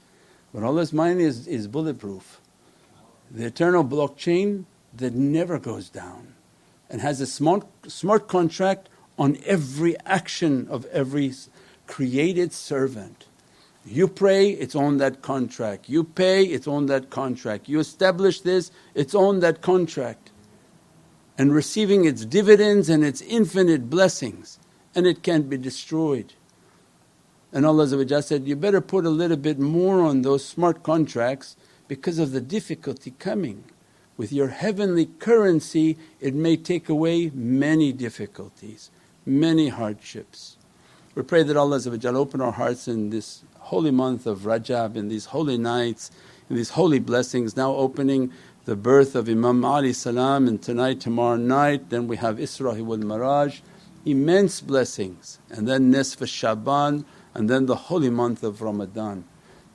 But 0.53 0.65
Allah's 0.65 0.93
mind 0.93 1.21
is, 1.21 1.47
is 1.47 1.69
bulletproof. 1.69 2.41
The 3.31 3.47
eternal 3.47 3.85
blockchain 3.85 4.65
that 4.97 5.15
never 5.15 5.61
goes 5.61 5.89
down 5.89 6.35
and 6.91 7.01
has 7.01 7.21
a 7.21 7.29
smart, 7.29 7.65
smart 7.87 8.27
contract 8.27 8.89
on 9.17 9.39
every 9.47 9.97
action 10.01 10.67
of 10.69 10.85
every 10.87 11.33
created 11.87 12.53
servant. 12.53 13.27
You 13.85 14.09
pray, 14.09 14.51
it's 14.51 14.75
on 14.75 14.97
that 14.97 15.23
contract. 15.23 15.89
You 15.89 16.03
pay, 16.03 16.45
it's 16.45 16.67
on 16.67 16.87
that 16.87 17.09
contract. 17.09 17.69
You 17.69 17.79
establish 17.79 18.41
this, 18.41 18.73
it's 18.97 19.15
on 19.15 19.39
that 19.41 19.63
contract. 19.63 20.26
And 21.39 21.55
receiving 21.55 22.05
its 22.05 22.25
dividends 22.25 22.89
and 22.89 23.05
its 23.05 23.21
infinite 23.23 23.91
blessings, 23.91 24.59
and 24.95 25.07
it 25.07 25.23
can't 25.23 25.51
be 25.51 25.59
destroyed. 25.59 26.33
And 27.53 27.65
Allah 27.65 28.23
said, 28.23 28.47
You 28.47 28.57
better 28.57 28.81
put 28.81 29.05
a 29.05 29.11
little 29.11 29.37
bit 29.37 29.59
more 29.59 30.01
on 30.03 30.23
those 30.23 30.45
smart 30.45 30.83
contracts 30.83 31.57
because 31.89 32.19
of 32.19 32.33
the 32.33 32.41
difficulty 32.41 33.15
coming. 33.19 33.65
With 34.17 34.33
your 34.33 34.49
heavenly 34.49 35.07
currency, 35.07 35.99
it 36.21 36.35
may 36.35 36.57
take 36.57 36.89
away 36.89 37.31
many 37.35 37.93
difficulties, 37.93 38.91
many 39.27 39.69
hardships. 39.69 40.57
We 41.15 41.23
pray 41.23 41.43
that 41.43 41.57
Allah 41.57 41.81
open 42.05 42.41
our 42.41 42.53
hearts 42.53 42.89
in 42.89 43.11
this 43.11 43.43
holy 43.59 43.91
month 43.91 44.27
of 44.27 44.41
Rajab, 44.41 44.97
in 44.97 45.09
these 45.09 45.27
holy 45.27 45.59
nights, 45.59 46.11
in 46.49 46.57
these 46.57 46.71
holy 46.71 46.99
blessings. 46.99 47.57
Now 47.57 47.75
opening 47.75 48.33
the 48.67 48.75
birth 48.75 49.15
of 49.15 49.29
Imam 49.29 49.65
Ali 49.65 49.93
salam 49.93 50.49
and 50.49 50.61
tonight, 50.61 51.01
tomorrow 51.01 51.37
night, 51.37 51.89
then 51.89 52.09
we 52.09 52.17
have 52.17 52.37
Isra 52.37 52.81
wal 52.85 52.99
Miraj, 52.99 53.61
immense 54.05 54.61
blessings. 54.61 55.39
And 55.51 55.69
then 55.69 55.93
Nisf 55.93 56.27
Shaban 56.27 57.05
and 57.33 57.49
then 57.49 57.67
the 57.67 57.77
holy 57.77 58.11
month 58.11 58.43
of 58.43 58.61
Ramadan. 58.61 59.25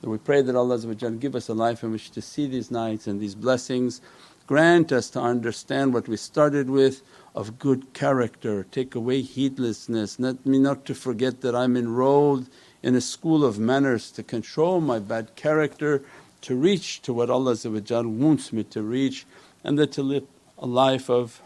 We 0.02 0.18
pray 0.18 0.42
that 0.42 0.54
Allah 0.54 0.78
give 1.12 1.34
us 1.34 1.48
a 1.48 1.54
life 1.54 1.82
in 1.82 1.92
which 1.92 2.10
to 2.10 2.20
see 2.20 2.46
these 2.46 2.70
nights 2.70 3.06
and 3.06 3.18
these 3.18 3.34
blessings. 3.34 4.02
Grant 4.46 4.92
us 4.92 5.08
to 5.10 5.20
understand 5.20 5.94
what 5.94 6.06
we 6.06 6.18
started 6.18 6.68
with 6.68 7.02
of 7.34 7.58
good 7.58 7.94
character, 7.94 8.66
take 8.70 8.94
away 8.94 9.22
heedlessness, 9.22 10.20
let 10.20 10.44
me 10.44 10.58
not 10.58 10.84
to 10.84 10.94
forget 10.94 11.40
that 11.40 11.54
I'm 11.54 11.78
enrolled 11.78 12.50
in 12.82 12.94
a 12.94 13.00
school 13.00 13.42
of 13.42 13.58
manners 13.58 14.10
to 14.10 14.22
control 14.22 14.82
my 14.82 14.98
bad 14.98 15.34
character, 15.34 16.02
to 16.42 16.56
reach 16.56 17.02
to 17.02 17.12
what 17.12 17.30
Allah 17.30 17.56
wants 17.64 18.52
me 18.52 18.64
to 18.64 18.82
reach 18.82 19.26
and 19.64 19.78
that 19.78 19.92
to 19.92 20.02
live 20.02 20.24
a 20.58 20.66
life 20.66 21.08
of 21.08 21.40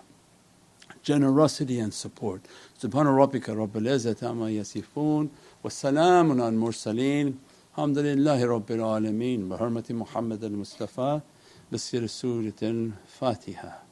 generosity 1.03 1.79
and 1.79 1.95
support. 1.95 2.43
Subhana 2.81 3.11
rabbika 3.15 3.55
rabbil 3.55 3.87
izzati 3.87 4.25
amma 4.29 4.47
yasifoon 4.47 5.29
wa 5.63 5.71
salaamun 5.71 6.43
al 6.43 6.53
mursaleen 6.53 7.37
alhamdulillahi 7.77 8.49
rabbil 8.49 8.81
alameen 8.81 9.49
bi 9.49 9.57
hurmati 9.57 9.95
Muhammad 9.95 10.43
al 10.43 10.51
Mustafa 10.51 11.23
bi 11.71 11.77
siri 11.79 12.93
Fatiha. 13.07 13.86